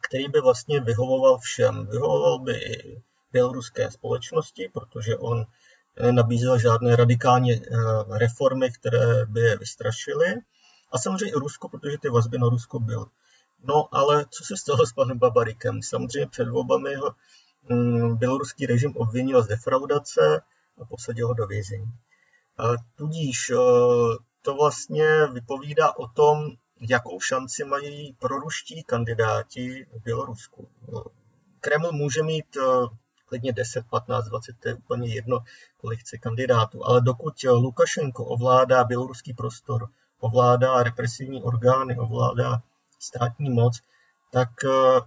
který 0.00 0.28
by 0.28 0.40
vlastně 0.40 0.80
vyhovoval 0.80 1.38
všem. 1.38 1.86
Vyhovoval 1.86 2.38
by 2.38 2.52
i 2.52 3.02
běloruské 3.32 3.90
společnosti, 3.90 4.70
protože 4.72 5.16
on 5.16 5.46
nabízel 6.10 6.58
žádné 6.58 6.96
radikální 6.96 7.52
eh, 7.52 7.60
reformy, 8.08 8.70
které 8.70 9.26
by 9.26 9.40
je 9.40 9.56
vystrašily. 9.56 10.34
A 10.92 10.98
samozřejmě 10.98 11.30
i 11.30 11.38
Rusko, 11.38 11.68
protože 11.68 11.98
ty 11.98 12.08
vazby 12.08 12.38
na 12.38 12.48
Rusko 12.48 12.78
byly. 12.78 13.06
No 13.64 13.94
ale 13.94 14.24
co 14.30 14.44
se 14.44 14.56
stalo 14.56 14.86
s 14.86 14.92
panem 14.92 15.18
Babarikem? 15.18 15.82
Samozřejmě 15.82 16.26
před 16.26 16.48
volbami 16.48 16.94
ho 16.94 17.14
mm, 17.68 18.16
běloruský 18.16 18.66
režim 18.66 18.96
obvinil 18.96 19.42
z 19.42 19.46
defraudace 19.46 20.42
a 20.80 20.84
posadil 20.84 21.28
ho 21.28 21.34
do 21.34 21.46
vězení. 21.46 21.92
A 22.58 22.64
tudíž 22.94 23.50
eh, 23.50 23.56
to 24.42 24.54
vlastně 24.54 25.26
vypovídá 25.26 25.96
o 25.98 26.08
tom, 26.08 26.50
jakou 26.80 27.20
šanci 27.20 27.64
mají 27.64 28.12
proruští 28.12 28.82
kandidáti 28.82 29.86
v 29.92 30.02
Bělorusku. 30.02 30.68
Kreml 31.60 31.92
může 31.92 32.22
mít 32.22 32.56
eh, 32.56 32.86
klidně 33.26 33.52
10, 33.52 33.84
15, 33.90 34.24
20, 34.24 34.56
to 34.60 34.68
je 34.68 34.74
úplně 34.74 35.14
jedno, 35.14 35.38
kolik 35.76 36.00
chce 36.00 36.18
kandidátů, 36.18 36.86
ale 36.86 37.00
dokud 37.00 37.34
Lukašenko 37.44 38.24
ovládá 38.24 38.84
běloruský 38.84 39.34
prostor, 39.34 39.88
ovládá 40.20 40.82
represivní 40.82 41.42
orgány, 41.42 41.98
ovládá 41.98 42.62
státní 42.98 43.50
moc, 43.50 43.80
tak 44.32 44.48
eh, 44.64 45.00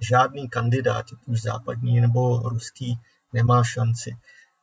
žádný 0.00 0.48
kandidát, 0.48 1.06
už 1.26 1.42
západní 1.42 2.00
nebo 2.00 2.38
ruský, 2.38 2.98
nemá 3.32 3.64
šanci. 3.64 4.16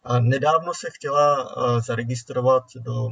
A 0.04 0.20
nedávno 0.20 0.74
se 0.74 0.90
chtěla 0.90 1.42
eh, 1.42 1.82
zaregistrovat 1.82 2.64
do 2.76 3.10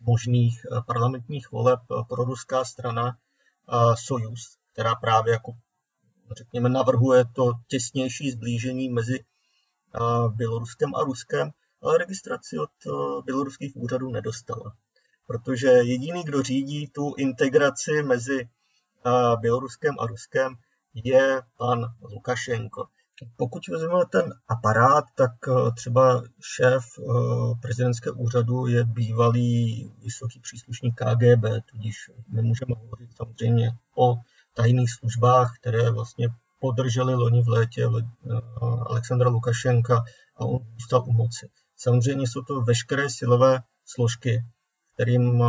možných 0.00 0.66
eh, 0.66 0.80
parlamentních 0.86 1.52
voleb 1.52 1.80
eh, 1.80 1.94
pro 2.08 2.24
ruská 2.24 2.64
strana 2.64 3.16
eh, 3.16 3.96
Sojus, 3.96 4.56
která 4.72 4.94
právě 4.94 5.32
jako 5.32 5.52
řekněme 6.38 6.68
navrhuje 6.68 7.24
to 7.24 7.52
těsnější 7.68 8.30
zblížení 8.30 8.88
mezi 8.88 9.24
Běloruskem 10.28 10.94
a 10.94 11.02
Ruskem, 11.04 11.50
ale 11.82 11.98
registraci 11.98 12.58
od 12.58 12.70
běloruských 13.24 13.76
úřadů 13.76 14.10
nedostala. 14.10 14.76
Protože 15.26 15.68
jediný, 15.68 16.24
kdo 16.24 16.42
řídí 16.42 16.88
tu 16.88 17.14
integraci 17.14 18.02
mezi 18.02 18.48
Běloruskem 19.40 19.94
a 19.98 20.06
Ruskem, 20.06 20.56
je 20.94 21.42
pan 21.58 21.94
Lukašenko. 22.02 22.88
Pokud 23.36 23.68
vezmeme 23.68 24.04
ten 24.12 24.34
aparát, 24.48 25.04
tak 25.14 25.32
eh, 25.48 25.72
třeba 25.76 26.22
šéf 26.40 26.84
eh, 26.98 27.04
prezidentského 27.62 28.16
úřadu 28.16 28.66
je 28.66 28.84
bývalý 28.84 29.90
vysoký 30.02 30.40
příslušník 30.40 30.94
KGB, 30.94 31.44
tudíž 31.70 32.10
my 32.28 32.42
můžeme 32.42 32.74
hovořit 32.78 33.16
samozřejmě 33.16 33.70
o 33.96 34.16
tajných 34.54 34.90
službách, 34.92 35.52
které 35.60 35.90
vlastně 35.90 36.28
podrželi 36.60 37.14
loni 37.14 37.42
v 37.42 37.48
létě 37.48 37.84
eh, 37.84 38.00
Alexandra 38.86 39.28
Lukašenka 39.28 40.04
a 40.36 40.44
on 40.44 40.58
zůstal 40.72 41.04
u 41.06 41.12
moci. 41.12 41.48
Samozřejmě 41.76 42.26
jsou 42.26 42.42
to 42.42 42.60
veškeré 42.60 43.10
silové 43.10 43.62
složky, 43.84 44.44
kterým 44.94 45.42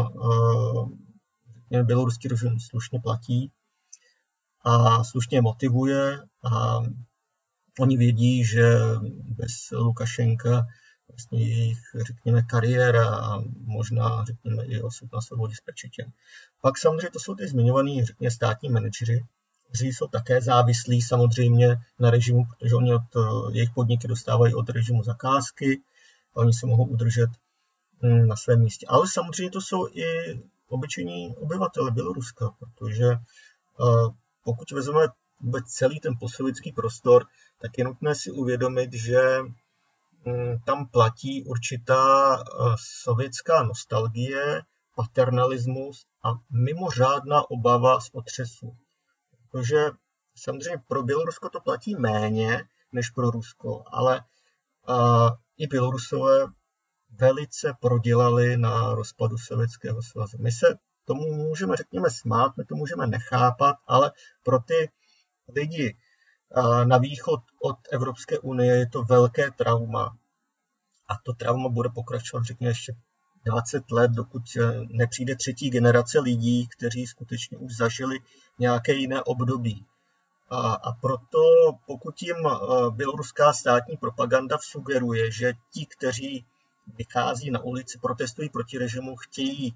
běloruský 1.84 2.28
režim 2.28 2.60
slušně 2.60 2.99
platí 2.99 3.51
a 4.65 5.04
slušně 5.04 5.41
motivuje 5.41 6.19
a 6.51 6.80
Oni 7.79 7.97
vědí, 7.97 8.45
že 8.45 8.63
bez 9.23 9.71
Lukašenka 9.71 10.67
vlastně 11.09 11.47
jejich, 11.47 11.79
řekněme, 12.07 12.41
kariéra 12.41 13.15
a 13.15 13.43
možná, 13.57 14.25
řekněme, 14.25 14.65
i 14.65 14.81
osud 14.81 15.13
na 15.13 15.21
svobodě 15.21 15.55
spečetěn. 15.55 16.11
Pak 16.61 16.77
samozřejmě 16.77 17.09
to 17.09 17.19
jsou 17.19 17.35
ty 17.35 17.47
zmiňovaní, 17.47 18.05
řekněme, 18.05 18.31
státní 18.31 18.69
manažeři, 18.69 19.25
kteří 19.67 19.88
jsou 19.88 20.07
také 20.07 20.41
závislí 20.41 21.01
samozřejmě 21.01 21.77
na 21.99 22.09
režimu, 22.09 22.45
protože 22.45 22.75
oni 22.75 22.95
od 22.95 23.01
jejich 23.51 23.69
podniky 23.75 24.07
dostávají 24.07 24.53
od 24.53 24.69
režimu 24.69 25.03
zakázky, 25.03 25.81
a 26.35 26.39
oni 26.39 26.53
se 26.53 26.65
mohou 26.65 26.85
udržet 26.85 27.29
hm, 28.03 28.27
na 28.27 28.35
svém 28.35 28.61
místě. 28.61 28.85
Ale 28.89 29.07
samozřejmě 29.07 29.51
to 29.51 29.61
jsou 29.61 29.88
i 29.88 30.05
obyčejní 30.67 31.35
obyvatele 31.35 31.91
Běloruska, 31.91 32.49
protože 32.59 33.05
pokud 34.43 34.71
vezmeme 34.71 35.07
vůbec 35.39 35.65
celý 35.65 36.00
ten 36.00 36.13
postsovětský 36.19 36.71
prostor, 36.71 37.26
tak 37.62 37.78
je 37.78 37.84
nutné 37.84 38.15
si 38.15 38.32
uvědomit, 38.32 38.93
že 38.93 39.39
mm, 40.26 40.60
tam 40.65 40.88
platí 40.88 41.43
určitá 41.43 42.43
sovětská 43.04 43.63
nostalgie, 43.63 44.62
paternalismus 44.95 46.06
a 46.24 46.30
mimořádná 46.50 47.50
obava 47.50 48.00
z 48.00 48.10
otřesu. 48.13 48.78
Protože 49.32 49.91
samozřejmě 50.36 50.84
pro 50.88 51.04
Bělorusko 51.04 51.50
to 51.50 51.60
platí 51.60 51.95
méně 51.95 52.63
než 52.91 53.10
pro 53.10 53.32
Rusko, 53.32 53.84
ale 53.88 54.21
uh, 54.89 55.30
i 55.58 55.67
Bělorusové 55.67 56.48
velice 57.10 57.74
prodělali 57.82 58.58
na 58.58 58.95
rozpadu 58.95 59.38
Sovětského 59.38 60.02
svazu. 60.02 60.38
My 60.39 60.52
se 60.52 60.78
tomu 61.06 61.34
můžeme, 61.34 61.76
řekněme, 61.76 62.10
smát, 62.10 62.58
my 62.58 62.65
to 62.65 62.76
můžeme 62.76 63.08
nechápat, 63.08 63.76
ale 63.88 64.12
pro 64.43 64.60
ty 64.60 64.91
lidi 65.55 65.95
na 66.86 66.97
východ 66.97 67.39
od 67.62 67.77
Evropské 67.91 68.39
unie 68.39 68.75
je 68.75 68.88
to 68.88 69.03
velké 69.03 69.51
trauma. 69.51 70.17
A 71.08 71.13
to 71.23 71.34
trauma 71.34 71.69
bude 71.69 71.89
pokračovat, 71.89 72.43
řekněme, 72.43 72.71
ještě 72.71 72.95
20 73.45 73.91
let, 73.91 74.12
dokud 74.12 74.41
nepřijde 74.89 75.36
třetí 75.36 75.69
generace 75.69 76.19
lidí, 76.19 76.67
kteří 76.67 77.08
skutečně 77.08 77.58
už 77.58 77.75
zažili 77.75 78.19
nějaké 78.60 78.93
jiné 78.93 79.23
období. 79.23 79.86
A, 80.49 80.73
a 80.73 80.91
proto, 80.91 81.39
pokud 81.88 82.21
jim 82.21 82.38
běloruská 82.89 83.53
státní 83.53 83.97
propaganda 83.97 84.58
sugeruje, 84.62 85.31
že 85.31 85.53
ti, 85.73 85.86
kteří 85.86 86.45
vychází 86.97 87.51
na 87.51 87.60
ulici, 87.60 87.99
protestují 87.99 88.49
proti 88.49 88.77
režimu, 88.77 89.15
chtějí 89.15 89.75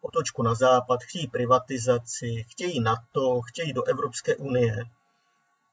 otočku 0.00 0.42
na 0.42 0.54
západ, 0.54 1.02
chtějí 1.02 1.26
privatizaci, 1.26 2.44
chtějí 2.48 2.80
NATO, 2.80 3.40
chtějí 3.40 3.72
do 3.72 3.84
Evropské 3.84 4.36
unie, 4.36 4.76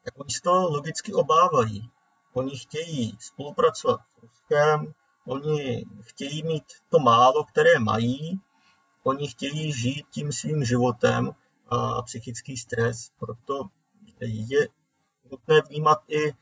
tak 0.04 0.20
oni 0.20 0.34
z 0.34 0.42
toho 0.42 0.70
logicky 0.70 1.14
obávají. 1.14 1.90
Oni 2.34 2.58
chtějí 2.58 3.18
spolupracovat 3.20 4.00
s 4.02 4.22
Ruskem, 4.22 4.94
oni 5.28 5.86
chtějí 6.02 6.44
mít 6.44 6.64
to 6.90 7.00
málo, 7.00 7.44
které 7.44 7.80
mají, 7.80 8.42
oni 9.04 9.28
chtějí 9.28 9.74
žít 9.74 10.06
tím 10.12 10.32
svým 10.32 10.64
životem 10.66 11.32
a 11.68 12.02
psychický 12.02 12.58
stres. 12.58 13.12
Proto 13.20 13.70
je 14.20 14.68
nutné 15.32 15.62
vnímat 15.62 16.04
i 16.08 16.34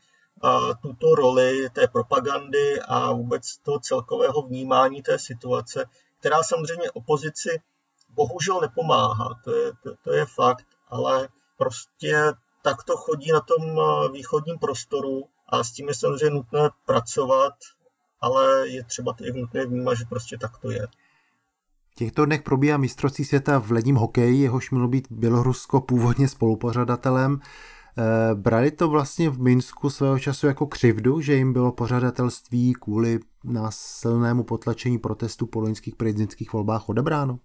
tuto 0.82 1.14
roli 1.14 1.70
té 1.70 1.88
propagandy 1.88 2.80
a 2.80 3.12
vůbec 3.12 3.58
toho 3.58 3.80
celkového 3.80 4.42
vnímání 4.42 5.02
té 5.02 5.18
situace, 5.18 5.84
která 6.20 6.42
samozřejmě 6.42 6.90
opozici 6.90 7.62
bohužel 8.14 8.60
nepomáhá, 8.60 9.28
to 9.44 9.56
je, 9.56 9.72
to, 9.82 9.90
to 10.04 10.12
je 10.12 10.26
fakt, 10.26 10.66
ale 10.90 11.28
prostě 11.58 12.32
tak 12.62 12.82
to 12.82 12.96
chodí 12.96 13.32
na 13.32 13.40
tom 13.40 13.80
východním 14.12 14.58
prostoru 14.58 15.24
a 15.48 15.64
s 15.64 15.72
tím 15.72 15.88
je 15.88 15.94
samozřejmě 15.94 16.30
nutné 16.30 16.70
pracovat, 16.86 17.54
ale 18.20 18.68
je 18.68 18.84
třeba 18.84 19.12
to 19.12 19.24
i 19.24 19.32
nutné 19.32 19.66
vnímat, 19.66 19.94
že 19.94 20.04
prostě 20.08 20.38
tak 20.38 20.58
to 20.58 20.70
je. 20.70 20.86
V 21.90 21.94
těchto 21.94 22.26
dnech 22.26 22.42
probíhá 22.42 22.76
mistrovství 22.76 23.24
světa 23.24 23.58
v 23.58 23.70
ledním 23.70 23.96
hokeji, 23.96 24.42
jehož 24.42 24.70
mělo 24.70 24.88
být 24.88 25.08
Bělorusko 25.10 25.80
původně 25.80 26.28
spolupořadatelem. 26.28 27.40
Eh, 27.98 28.34
brali 28.34 28.70
to 28.70 28.88
vlastně 28.88 29.30
v 29.30 29.40
Minsku 29.40 29.90
svého 29.90 30.18
času 30.18 30.46
jako 30.46 30.66
křivdu, 30.66 31.20
že 31.20 31.34
jim 31.34 31.52
bylo 31.52 31.72
pořadatelství 31.72 32.72
kvůli 32.72 33.18
násilnému 33.44 34.44
potlačení 34.44 34.98
protestu 34.98 35.46
po 35.46 35.60
loňských 35.60 35.96
prezidentských 35.96 36.52
volbách 36.52 36.88
odebráno? 36.88 37.38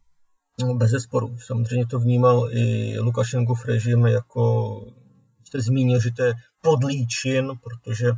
No, 0.59 0.75
bez 0.75 0.91
zesporu. 0.91 1.37
Samozřejmě 1.39 1.85
to 1.85 1.99
vnímal 1.99 2.49
i 2.51 2.99
Lukašenkov 2.99 3.65
režim 3.65 4.05
jako, 4.05 4.81
jste 5.43 5.61
zmínil, 5.61 6.01
že 6.01 6.11
to 6.11 6.23
je 6.23 6.33
podlý 6.61 7.07
čin, 7.07 7.51
protože 7.63 8.11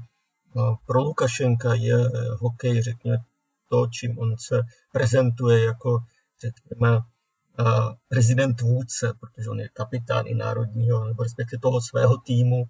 no, 0.56 0.78
pro 0.86 1.02
Lukašenka 1.02 1.74
je 1.74 1.98
hokej, 2.40 2.82
řekněme, 2.82 3.18
to, 3.70 3.88
čím 3.88 4.20
on 4.20 4.38
se 4.38 4.62
prezentuje 4.92 5.66
jako, 5.66 6.00
řekněme, 6.42 7.00
prezident 8.08 8.62
vůdce, 8.62 9.14
protože 9.20 9.50
on 9.50 9.60
je 9.60 9.70
kapitán 9.74 10.28
i 10.28 10.34
národního, 10.34 11.06
nebo 11.06 11.24
respektive 11.24 11.60
toho 11.60 11.82
svého 11.82 12.18
týmu, 12.18 12.64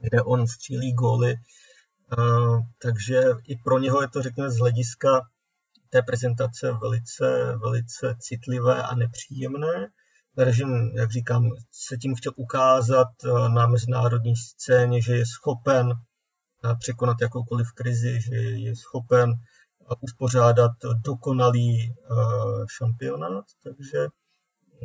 kde 0.00 0.22
on 0.22 0.46
střílí 0.46 0.92
góly. 0.92 1.34
Takže 2.82 3.22
i 3.46 3.56
pro 3.56 3.78
něho 3.78 4.02
je 4.02 4.08
to, 4.08 4.22
řekněme, 4.22 4.50
z 4.50 4.58
hlediska 4.58 5.28
té 5.90 6.02
prezentace 6.02 6.72
velice, 6.72 7.56
velice 7.56 8.16
citlivé 8.18 8.82
a 8.82 8.94
nepříjemné. 8.94 9.88
Režim, 10.36 10.92
jak 10.94 11.12
říkám, 11.12 11.50
se 11.70 11.96
tím 11.96 12.14
chtěl 12.14 12.32
ukázat 12.36 13.08
na 13.54 13.66
mezinárodní 13.66 14.36
scéně, 14.36 15.02
že 15.02 15.16
je 15.16 15.26
schopen 15.26 15.92
překonat 16.78 17.16
jakoukoliv 17.20 17.72
krizi, 17.72 18.20
že 18.20 18.36
je 18.36 18.76
schopen 18.76 19.32
uspořádat 20.00 20.70
dokonalý 21.04 21.82
eh, 21.82 21.94
šampionát, 22.76 23.44
takže 23.62 24.06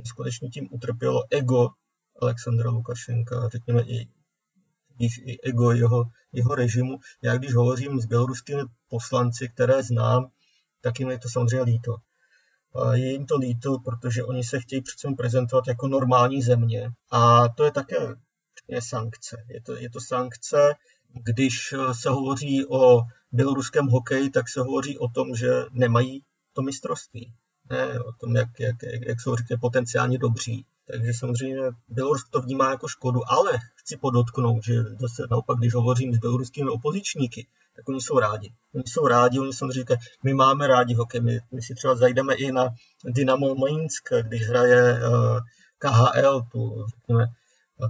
skutečně 0.05 0.49
tím 0.49 0.67
utrpělo 0.71 1.23
ego 1.29 1.69
Alexandra 2.21 2.69
Lukašenka, 2.69 3.49
řekněme 3.49 3.81
i, 3.81 4.07
i 4.99 5.41
ego 5.43 5.71
jeho, 5.71 6.03
jeho 6.33 6.55
režimu. 6.55 6.99
Já 7.21 7.37
když 7.37 7.55
hovořím 7.55 7.99
s 7.99 8.05
běloruskými 8.05 8.61
poslanci, 8.89 9.49
které 9.49 9.83
znám, 9.83 10.27
tak 10.81 10.99
jim 10.99 11.09
je 11.09 11.19
to 11.19 11.29
samozřejmě 11.29 11.63
líto. 11.63 11.95
Je 12.93 13.11
jim 13.11 13.25
to 13.25 13.37
líto, 13.37 13.79
protože 13.79 14.23
oni 14.23 14.43
se 14.43 14.59
chtějí 14.59 14.81
přece 14.81 15.07
prezentovat 15.17 15.67
jako 15.67 15.87
normální 15.87 16.41
země. 16.41 16.91
A 17.11 17.49
to 17.49 17.63
je 17.65 17.71
také 17.71 18.15
je 18.67 18.81
sankce. 18.81 19.43
Je 19.47 19.61
to, 19.61 19.75
je 19.75 19.89
to 19.89 19.99
sankce, 20.01 20.75
když 21.13 21.73
se 21.91 22.09
hovoří 22.09 22.65
o 22.65 23.01
běloruském 23.31 23.87
hokeji, 23.87 24.29
tak 24.29 24.49
se 24.49 24.59
hovoří 24.59 24.97
o 24.97 25.07
tom, 25.07 25.35
že 25.35 25.51
nemají 25.71 26.23
to 26.53 26.61
mistrovství. 26.61 27.33
Ne 27.69 27.99
o 27.99 28.11
tom, 28.11 28.35
jak, 28.35 28.59
jak, 28.59 28.75
jak 29.07 29.21
jsou 29.21 29.35
řekně 29.35 29.57
potenciálně 29.57 30.17
dobří. 30.17 30.65
Takže 30.87 31.13
samozřejmě 31.13 31.61
Bělorusko 31.87 32.29
to 32.29 32.41
vnímá 32.41 32.69
jako 32.69 32.87
škodu, 32.87 33.31
ale 33.31 33.51
chci 33.75 33.97
podotknout, 33.97 34.63
že 34.63 34.83
zase 34.83 35.23
naopak, 35.31 35.57
když 35.57 35.73
hovořím 35.73 36.13
s 36.13 36.17
běloruskými 36.17 36.69
opozičníky, 36.69 37.47
tak 37.75 37.89
oni 37.89 38.01
jsou 38.01 38.19
rádi. 38.19 38.53
Oni 38.75 38.83
jsou 38.87 39.07
rádi, 39.07 39.39
oni 39.39 39.53
samozřejmě 39.53 39.73
říkají, 39.73 39.99
my 40.23 40.33
máme 40.33 40.67
rádi 40.67 40.93
hokej, 40.93 41.21
my, 41.21 41.39
my 41.53 41.61
si 41.61 41.75
třeba 41.75 41.95
zajdeme 41.95 42.35
i 42.35 42.51
na 42.51 42.69
Dynamo 43.05 43.55
Minsk, 43.55 44.09
když 44.21 44.47
hraje 44.47 44.93
uh, 44.93 45.39
KHL, 45.77 46.41
tu 46.51 46.85
řekněme, 46.87 47.25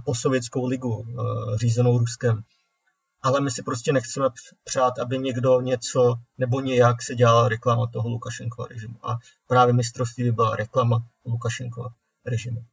posovětskou 0.04 0.66
ligu 0.66 0.96
uh, 0.96 1.56
řízenou 1.56 1.98
Ruskem 1.98 2.42
ale 3.22 3.40
my 3.40 3.50
si 3.50 3.62
prostě 3.62 3.92
nechceme 3.92 4.28
přát, 4.64 4.98
aby 4.98 5.18
někdo 5.18 5.60
něco 5.60 6.14
nebo 6.38 6.60
nějak 6.60 7.02
se 7.02 7.14
dělala 7.14 7.48
reklama 7.48 7.86
toho 7.86 8.08
Lukašenkova 8.08 8.68
režimu. 8.68 8.94
A 9.02 9.18
právě 9.46 9.74
mistrovství 9.74 10.24
by 10.24 10.32
byla 10.32 10.56
reklama 10.56 10.98
Lukašenkova 11.26 11.88
režimu. 12.26 12.64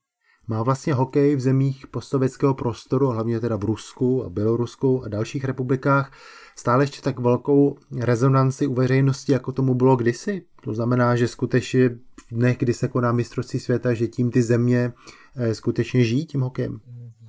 Má 0.49 0.63
vlastně 0.63 0.93
hokej 0.93 1.35
v 1.35 1.39
zemích 1.39 1.87
postsovětského 1.87 2.53
prostoru, 2.53 3.07
hlavně 3.07 3.39
teda 3.39 3.55
v 3.55 3.63
Rusku 3.63 4.25
a 4.25 4.29
Bělorusku 4.29 5.03
a 5.03 5.07
dalších 5.07 5.45
republikách, 5.45 6.11
stále 6.55 6.83
ještě 6.83 7.01
tak 7.01 7.19
velkou 7.19 7.77
rezonanci 7.99 8.67
u 8.67 8.73
veřejnosti, 8.73 9.31
jako 9.31 9.51
tomu 9.51 9.73
bylo 9.73 9.95
kdysi? 9.95 10.45
To 10.63 10.73
znamená, 10.73 11.15
že 11.15 11.27
skutečně 11.27 11.89
v 11.89 12.31
dnech, 12.31 12.57
kdy 12.57 12.73
se 12.73 12.87
koná 12.87 13.11
mistrovství 13.11 13.59
světa, 13.59 13.93
že 13.93 14.07
tím 14.07 14.31
ty 14.31 14.43
země 14.43 14.93
eh, 15.35 15.55
skutečně 15.55 16.03
žijí 16.03 16.25
tím 16.25 16.41
hokejem? 16.41 16.79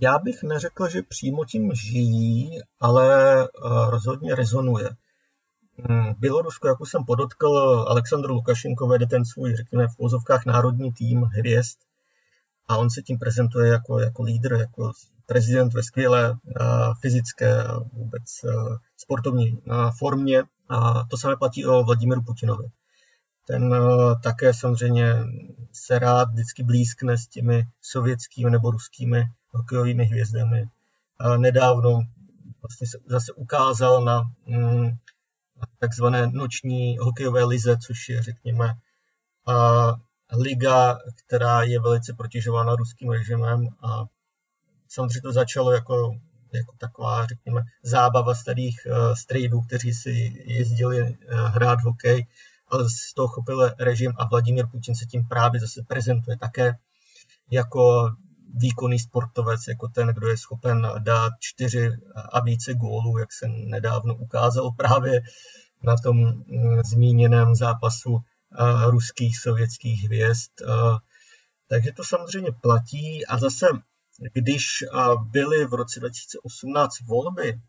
Já 0.01 0.19
bych 0.19 0.43
neřekl, 0.43 0.89
že 0.89 1.03
přímo 1.09 1.45
tím 1.45 1.71
žijí, 1.75 2.51
ale 2.81 3.43
eh, 3.43 3.47
rozhodně 3.91 4.35
rezonuje. 4.35 4.89
V 6.15 6.19
Bělorusku, 6.19 6.67
jak 6.67 6.81
už 6.81 6.91
jsem 6.91 7.05
podotkl, 7.05 7.49
Aleksandr 7.89 8.31
Lukašenko 8.31 8.87
vede 8.87 9.07
ten 9.07 9.25
svůj, 9.25 9.57
řekněme, 9.57 9.89
v 9.89 9.97
pozovkách 9.97 10.47
národní 10.47 10.93
tým 10.93 11.23
hvězd 11.23 11.90
a 12.71 12.77
on 12.77 12.91
se 12.91 13.03
tím 13.03 13.19
prezentuje 13.19 13.73
jako, 13.73 13.99
jako 13.99 14.23
lídr, 14.23 14.53
jako 14.53 14.93
prezident 15.27 15.75
ve 15.75 15.83
skvělé 15.83 16.35
fyzické 17.01 17.65
vůbec 17.93 18.23
sportovní 18.97 19.63
formě. 19.99 20.43
A 20.69 21.05
to 21.11 21.17
samé 21.17 21.37
platí 21.37 21.67
o 21.67 21.85
Vladimíru 21.85 22.23
Putinovi. 22.23 22.65
Ten 23.47 23.75
také 24.23 24.55
samozřejmě 24.55 25.15
se 25.73 25.99
rád 25.99 26.31
vždycky 26.31 26.63
blízkne 26.63 27.19
s 27.19 27.27
těmi 27.27 27.65
sovětskými 27.83 28.51
nebo 28.51 28.71
ruskými 28.71 29.25
hokejovými 29.51 30.05
hvězdami. 30.05 30.65
Nedávno 31.37 32.01
vlastně 32.63 32.87
se 32.87 32.99
zase 33.07 33.33
ukázal 33.33 34.05
na 34.05 34.23
mm, 34.47 34.91
takzvané 35.79 36.27
noční 36.27 36.99
hokejové 36.99 37.45
lize, 37.45 37.77
což 37.77 38.09
je, 38.09 38.23
řekněme, 38.23 38.75
liga, 40.33 40.99
která 41.27 41.63
je 41.63 41.81
velice 41.81 42.13
protěžována 42.13 42.77
ruským 42.77 43.11
režimem 43.11 43.69
a 43.83 44.05
samozřejmě 44.89 45.21
to 45.21 45.33
začalo 45.33 45.73
jako, 45.73 46.15
jako 46.53 46.75
taková, 46.79 47.27
řekněme, 47.27 47.63
zábava 47.83 48.35
starých 48.35 48.87
uh, 48.87 49.15
strejdů, 49.15 49.61
kteří 49.61 49.95
si 49.95 50.43
jezdili 50.47 51.03
uh, 51.03 51.17
hrát 51.31 51.79
hokej, 51.85 52.27
ale 52.69 52.85
z 52.89 53.15
toho 53.15 53.29
chopil 53.29 53.71
režim 53.79 54.13
a 54.17 54.29
Vladimír 54.29 54.67
Putin 54.67 54.95
se 54.95 55.07
tím 55.07 55.29
právě 55.29 55.61
zase 55.61 55.83
prezentuje 55.89 56.37
také 56.39 56.77
jako 57.51 58.11
výkonný 58.55 58.99
sportovec, 58.99 59.61
jako 59.69 59.89
ten, 59.89 60.09
kdo 60.09 60.29
je 60.29 60.37
schopen 60.37 60.89
dát 60.99 61.33
čtyři 61.41 61.91
a 62.33 62.41
více 62.41 62.75
gólů, 62.75 63.19
jak 63.19 63.33
se 63.33 63.49
nedávno 63.49 64.15
ukázalo 64.15 64.73
právě 64.73 65.21
na 65.83 65.97
tom 65.97 66.17
mm, 66.17 66.81
zmíněném 66.85 67.55
zápasu 67.55 68.19
ruských 68.87 69.39
sovětských 69.39 70.05
hvězd. 70.05 70.51
Takže 71.69 71.93
to 71.93 72.05
samozřejmě 72.05 72.53
platí 72.53 73.27
a 73.27 73.39
zase, 73.39 73.67
když 74.33 74.65
byly 75.23 75.67
v 75.67 75.75
roce 75.75 76.01
2018 76.01 77.01
volby, 77.01 77.61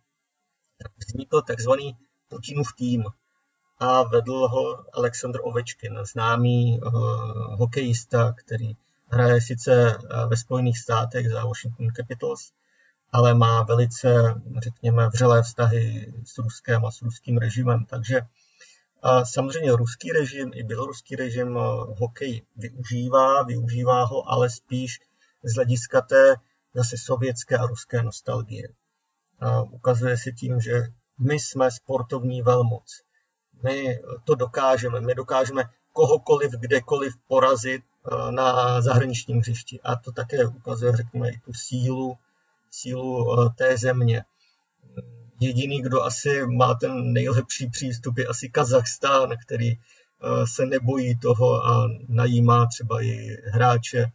tak 0.77 0.91
vznikl 0.97 1.41
takzvaný 1.41 1.97
Putinův 2.27 2.73
tým 2.77 3.03
a 3.77 4.03
vedl 4.03 4.47
ho 4.47 4.95
Aleksandr 4.95 5.39
Ovečkin, 5.43 5.99
známý 6.13 6.79
hokejista, 7.57 8.33
který 8.33 8.73
hraje 9.07 9.41
sice 9.41 9.97
ve 10.27 10.37
Spojených 10.37 10.79
státech 10.79 11.29
za 11.29 11.45
Washington 11.45 11.87
Capitals, 11.97 12.51
ale 13.11 13.33
má 13.33 13.63
velice, 13.63 14.41
řekněme, 14.63 15.09
vřelé 15.09 15.43
vztahy 15.43 16.13
s 16.25 16.37
Ruskem 16.37 16.85
a 16.85 16.91
s 16.91 17.01
ruským 17.01 17.37
režimem. 17.37 17.85
Takže 17.85 18.21
a 19.01 19.25
samozřejmě 19.25 19.71
ruský 19.71 20.11
režim 20.11 20.51
i 20.53 20.63
běloruský 20.63 21.15
režim 21.15 21.59
hokej 21.99 22.41
využívá, 22.55 23.43
využívá 23.43 24.03
ho, 24.03 24.31
ale 24.31 24.49
spíš 24.49 24.99
z 25.43 25.55
hlediska 25.55 26.01
té 26.01 26.35
zase 26.73 26.97
sovětské 26.97 27.57
a 27.57 27.65
ruské 27.65 28.03
nostalgie. 28.03 28.69
A 29.39 29.61
ukazuje 29.61 30.17
se 30.17 30.31
tím, 30.31 30.61
že 30.61 30.83
my 31.19 31.39
jsme 31.39 31.71
sportovní 31.71 32.41
velmoc. 32.41 33.01
My 33.63 33.99
to 34.23 34.35
dokážeme. 34.35 35.01
My 35.01 35.15
dokážeme 35.15 35.63
kohokoliv, 35.93 36.51
kdekoliv 36.51 37.13
porazit 37.27 37.83
na 38.29 38.81
zahraničním 38.81 39.39
hřišti. 39.39 39.81
A 39.81 39.95
to 39.95 40.11
také 40.11 40.45
ukazuje, 40.45 40.95
řekněme, 40.95 41.29
i 41.29 41.39
tu 41.39 41.53
sílu, 41.53 42.17
sílu 42.71 43.49
té 43.57 43.77
země. 43.77 44.23
Jediný, 45.43 45.81
kdo 45.81 46.03
asi 46.03 46.47
má 46.47 46.73
ten 46.73 47.13
nejlepší 47.13 47.69
přístup, 47.69 48.17
je 48.17 48.27
asi 48.27 48.49
Kazachstán, 48.49 49.29
který 49.45 49.73
se 50.45 50.65
nebojí 50.65 51.17
toho 51.17 51.65
a 51.65 51.87
najímá 52.07 52.65
třeba 52.65 53.03
i 53.03 53.37
hráče 53.45 54.11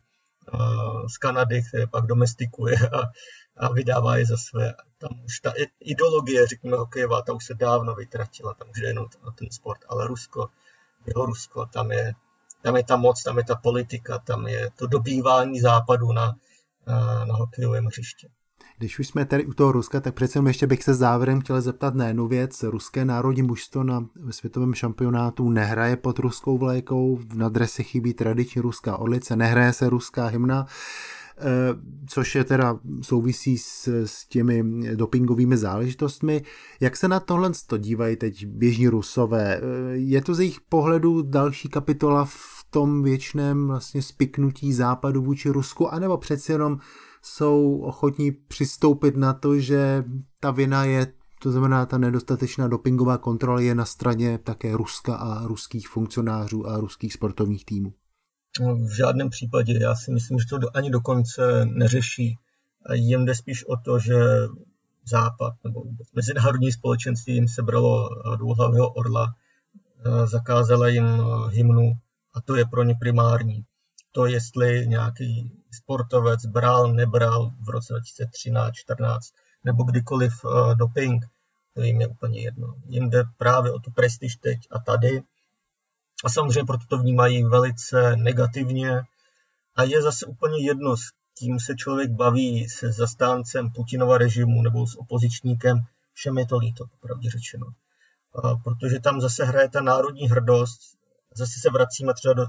z 1.07 1.19
Kanady, 1.19 1.63
které 1.63 1.87
pak 1.87 2.07
domestikuje 2.07 2.77
a, 2.77 3.01
a 3.57 3.73
vydává 3.73 4.17
je 4.17 4.27
za 4.27 4.37
své. 4.37 4.75
Tam 4.99 5.11
už 5.25 5.41
ta 5.41 5.53
ideologie, 5.81 6.47
řekněme, 6.47 6.77
hokejová, 6.77 7.23
ta 7.23 7.33
už 7.33 7.45
se 7.45 7.55
dávno 7.55 7.95
vytratila, 7.95 8.55
tam 8.55 8.71
už 8.71 8.79
je 8.79 8.89
jenom 8.89 9.07
ten 9.35 9.51
sport, 9.51 9.81
ale 9.89 10.07
Rusko, 10.07 10.49
Bělorusko, 11.05 11.67
tam 11.67 11.93
je, 11.93 12.13
tam 12.63 12.77
je 12.77 12.85
ta 12.85 12.97
moc, 12.97 13.23
tam 13.23 13.39
je 13.39 13.45
ta 13.45 13.55
politika, 13.55 14.19
tam 14.19 14.47
je 14.47 14.71
to 14.79 14.87
dobývání 14.87 15.61
západu 15.61 16.13
na, 16.13 16.37
na 17.25 17.35
hokejovém 17.35 17.85
hřišti. 17.85 18.29
Když 18.79 18.99
už 18.99 19.09
jsme 19.09 19.25
tady 19.25 19.47
u 19.47 19.53
toho 19.53 19.73
Ruska, 19.73 20.01
tak 20.01 20.15
přece 20.15 20.43
ještě 20.47 20.67
bych 20.67 20.83
se 20.83 20.95
závěrem 20.95 21.41
chtěl 21.41 21.61
zeptat 21.61 21.95
na 21.95 22.07
jednu 22.07 22.29
věc. 22.29 22.63
Ruské 22.63 23.05
národní 23.05 23.43
mužstvo 23.43 23.85
na 23.85 24.07
světovém 24.31 24.75
šampionátu 24.75 25.51
nehraje 25.51 25.97
pod 25.97 26.19
ruskou 26.19 26.59
vlajkou, 26.59 27.19
na 27.35 27.49
drese 27.49 27.83
chybí 27.83 28.15
tradiční 28.15 28.61
ruská 28.61 28.97
orlice, 28.97 29.37
nehraje 29.37 29.73
se 29.73 29.89
ruská 29.89 30.27
hymna 30.27 30.67
eh, 31.39 31.43
což 32.07 32.35
je 32.35 32.45
teda 32.45 32.79
souvisí 33.03 33.59
s, 33.59 33.89
s 34.07 34.27
těmi 34.27 34.65
dopingovými 34.95 35.57
záležitostmi. 35.57 36.43
Jak 36.81 36.97
se 36.97 37.09
na 37.09 37.21
tohle 37.21 37.51
to 37.67 37.79
dívají 37.79 38.17
teď 38.17 38.47
běžní 38.47 38.89
rusové? 38.89 39.57
Eh, 39.57 39.61
je 39.93 40.23
to 40.23 40.35
z 40.35 40.41
jejich 40.41 40.61
pohledu 40.61 41.23
další 41.23 41.69
kapitola 41.69 42.25
v 42.25 42.67
tom 42.71 43.03
věčném 43.03 43.67
vlastně 43.67 44.03
spiknutí 44.03 44.73
západu 44.73 45.23
vůči 45.23 45.49
Rusku, 45.51 45.93
anebo 45.93 46.17
přeci 46.17 46.53
jenom 46.53 46.79
jsou 47.27 47.79
ochotní 47.79 48.33
přistoupit 48.33 49.17
na 49.17 49.33
to, 49.33 49.61
že 49.61 50.05
ta 50.41 50.51
vina 50.51 50.85
je, 50.85 51.07
to 51.43 51.51
znamená 51.51 51.87
ta 51.87 51.99
nedostatečná 51.99 52.69
dopingová 52.69 53.19
kontrola 53.19 53.61
je 53.61 53.75
na 53.75 53.85
straně 53.85 54.39
také 54.39 54.77
Ruska 54.77 55.17
a 55.17 55.47
ruských 55.47 55.89
funkcionářů 55.89 56.67
a 56.67 56.81
ruských 56.81 57.13
sportovních 57.13 57.65
týmů? 57.65 57.93
No, 58.61 58.77
v 58.77 58.97
žádném 58.97 59.31
případě. 59.31 59.79
Já 59.83 59.95
si 59.95 60.11
myslím, 60.13 60.39
že 60.39 60.47
to 60.51 60.77
ani 60.77 60.91
dokonce 60.91 61.65
neřeší. 61.65 62.39
Jim 62.95 63.25
jde 63.25 63.35
spíš 63.35 63.65
o 63.65 63.77
to, 63.77 63.99
že 63.99 64.15
Západ 65.11 65.55
nebo 65.65 65.83
mezinárodní 66.15 66.73
společenství 66.73 67.35
jim 67.35 67.49
sebralo 67.49 68.09
dvouhlavého 68.37 68.93
orla, 68.93 69.35
zakázala 70.25 70.89
jim 70.89 71.07
hymnu 71.51 71.93
a 72.35 72.41
to 72.41 72.57
je 72.57 72.65
pro 72.65 72.83
ně 72.83 72.95
primární 73.01 73.65
to, 74.13 74.27
jestli 74.27 74.87
nějaký 74.87 75.53
sportovec 75.77 76.47
bral, 76.47 76.93
nebral 76.93 77.51
v 77.61 77.69
roce 77.69 77.93
2013, 77.93 78.75
14 78.75 79.33
nebo 79.65 79.85
kdykoliv 79.85 80.45
uh, 80.45 80.75
doping, 80.75 81.25
to 81.75 81.83
jim 81.83 82.01
je 82.01 82.09
úplně 82.09 82.41
jedno. 82.41 82.75
Jim 82.87 83.11
jde 83.11 83.25
právě 83.37 83.73
o 83.73 83.79
tu 83.79 83.91
prestiž 83.91 84.37
teď 84.37 84.59
a 84.71 84.79
tady. 84.79 85.23
A 86.25 86.29
samozřejmě 86.29 86.65
proto 86.65 86.85
to 86.89 86.99
vnímají 86.99 87.45
velice 87.45 88.17
negativně. 88.17 89.03
A 89.77 89.83
je 89.83 90.03
zase 90.03 90.27
úplně 90.27 90.67
jedno, 90.67 90.97
s 90.97 91.11
kým 91.39 91.61
se 91.61 91.75
člověk 91.75 92.11
baví, 92.11 92.69
se 92.69 92.93
zastáncem 92.93 93.71
Putinova 93.71 94.19
režimu 94.19 94.63
nebo 94.63 94.87
s 94.87 94.97
opozičníkem, 94.99 95.79
všem 96.13 96.39
je 96.39 96.47
to 96.47 96.59
líto, 96.59 96.85
popravdě 96.87 97.31
řečeno. 97.31 97.67
Protože 98.65 99.01
tam 99.01 99.21
zase 99.21 99.45
hraje 99.45 99.69
ta 99.69 99.81
národní 99.81 100.29
hrdost, 100.29 100.81
zase 101.35 101.61
se 101.61 101.71
vracíme 101.71 102.15
třeba 102.15 102.35
do 102.35 102.47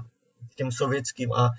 k 0.50 0.54
těm 0.54 0.72
sovětským 0.72 1.32
a 1.32 1.50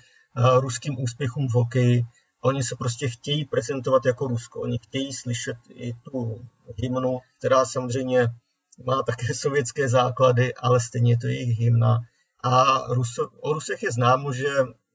ruským 0.60 1.02
úspěchům 1.02 1.48
v 1.48 1.54
hokeji. 1.54 2.02
Oni 2.40 2.62
se 2.62 2.76
prostě 2.76 3.08
chtějí 3.08 3.44
prezentovat 3.44 4.06
jako 4.06 4.26
Rusko. 4.26 4.60
Oni 4.60 4.78
chtějí 4.78 5.12
slyšet 5.12 5.56
i 5.70 5.92
tu 5.92 6.46
hymnu, 6.76 7.18
která 7.38 7.64
samozřejmě 7.64 8.28
má 8.84 9.02
také 9.02 9.26
sovětské 9.34 9.88
základy, 9.88 10.54
ale 10.54 10.80
stejně 10.80 11.12
je 11.12 11.18
to 11.18 11.26
jejich 11.26 11.58
hymna. 11.58 11.98
A 12.44 12.84
Ruso, 12.94 13.28
o 13.40 13.52
Rusech 13.52 13.82
je 13.82 13.92
známo, 13.92 14.32
že 14.32 14.48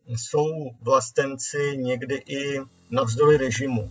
jsou 0.07 0.71
vlastenci 0.81 1.77
někdy 1.77 2.15
i 2.15 2.59
navzdory 2.91 3.37
režimu. 3.37 3.89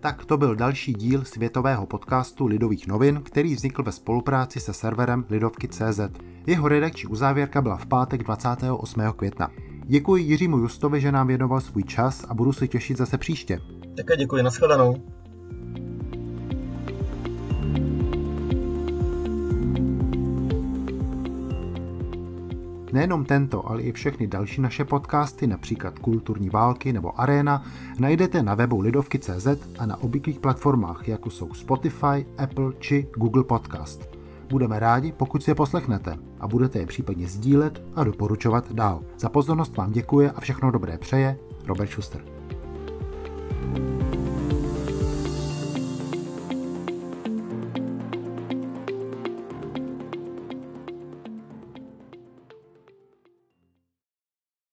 Tak 0.00 0.24
to 0.24 0.36
byl 0.36 0.56
další 0.56 0.92
díl 0.92 1.24
světového 1.24 1.86
podcastu 1.86 2.46
Lidových 2.46 2.86
novin, 2.86 3.22
který 3.22 3.54
vznikl 3.54 3.82
ve 3.82 3.92
spolupráci 3.92 4.60
se 4.60 4.72
serverem 4.72 5.24
Lidovky.cz. 5.30 6.00
Jeho 6.46 6.68
redakční 6.68 7.06
uzávěrka 7.08 7.62
byla 7.62 7.76
v 7.76 7.86
pátek 7.86 8.22
28. 8.22 9.00
května. 9.16 9.50
Děkuji 9.84 10.24
Jiřímu 10.24 10.58
Justovi, 10.58 11.00
že 11.00 11.12
nám 11.12 11.26
věnoval 11.26 11.60
svůj 11.60 11.82
čas 11.82 12.24
a 12.28 12.34
budu 12.34 12.52
se 12.52 12.68
těšit 12.68 12.96
zase 12.96 13.18
příště. 13.18 13.60
Také 13.96 14.16
děkuji, 14.16 14.42
nashledanou. 14.42 14.96
Nejenom 22.92 23.24
tento, 23.24 23.68
ale 23.68 23.82
i 23.82 23.92
všechny 23.92 24.26
další 24.26 24.60
naše 24.60 24.84
podcasty, 24.84 25.46
například 25.46 25.98
Kulturní 25.98 26.50
války 26.50 26.92
nebo 26.92 27.20
Arena, 27.20 27.64
najdete 27.98 28.42
na 28.42 28.54
webu 28.54 28.80
Lidovky.cz 28.80 29.46
a 29.78 29.86
na 29.86 30.02
obvyklých 30.02 30.40
platformách, 30.40 31.08
jako 31.08 31.30
jsou 31.30 31.54
Spotify, 31.54 32.26
Apple 32.38 32.72
či 32.78 33.06
Google 33.16 33.44
Podcast. 33.44 34.11
Budeme 34.52 34.78
rádi, 34.78 35.12
pokud 35.12 35.42
si 35.42 35.50
je 35.50 35.54
poslechnete 35.54 36.16
a 36.40 36.48
budete 36.48 36.78
je 36.78 36.86
případně 36.86 37.26
sdílet 37.26 37.82
a 37.94 38.04
doporučovat 38.04 38.72
dál. 38.72 39.02
Za 39.18 39.28
pozornost 39.28 39.76
vám 39.76 39.92
děkuje 39.92 40.30
a 40.30 40.40
všechno 40.40 40.70
dobré 40.70 40.98
přeje 40.98 41.36
Robert 41.66 41.90
Schuster. 41.90 42.24
thank 43.74 43.78
you 43.78 44.01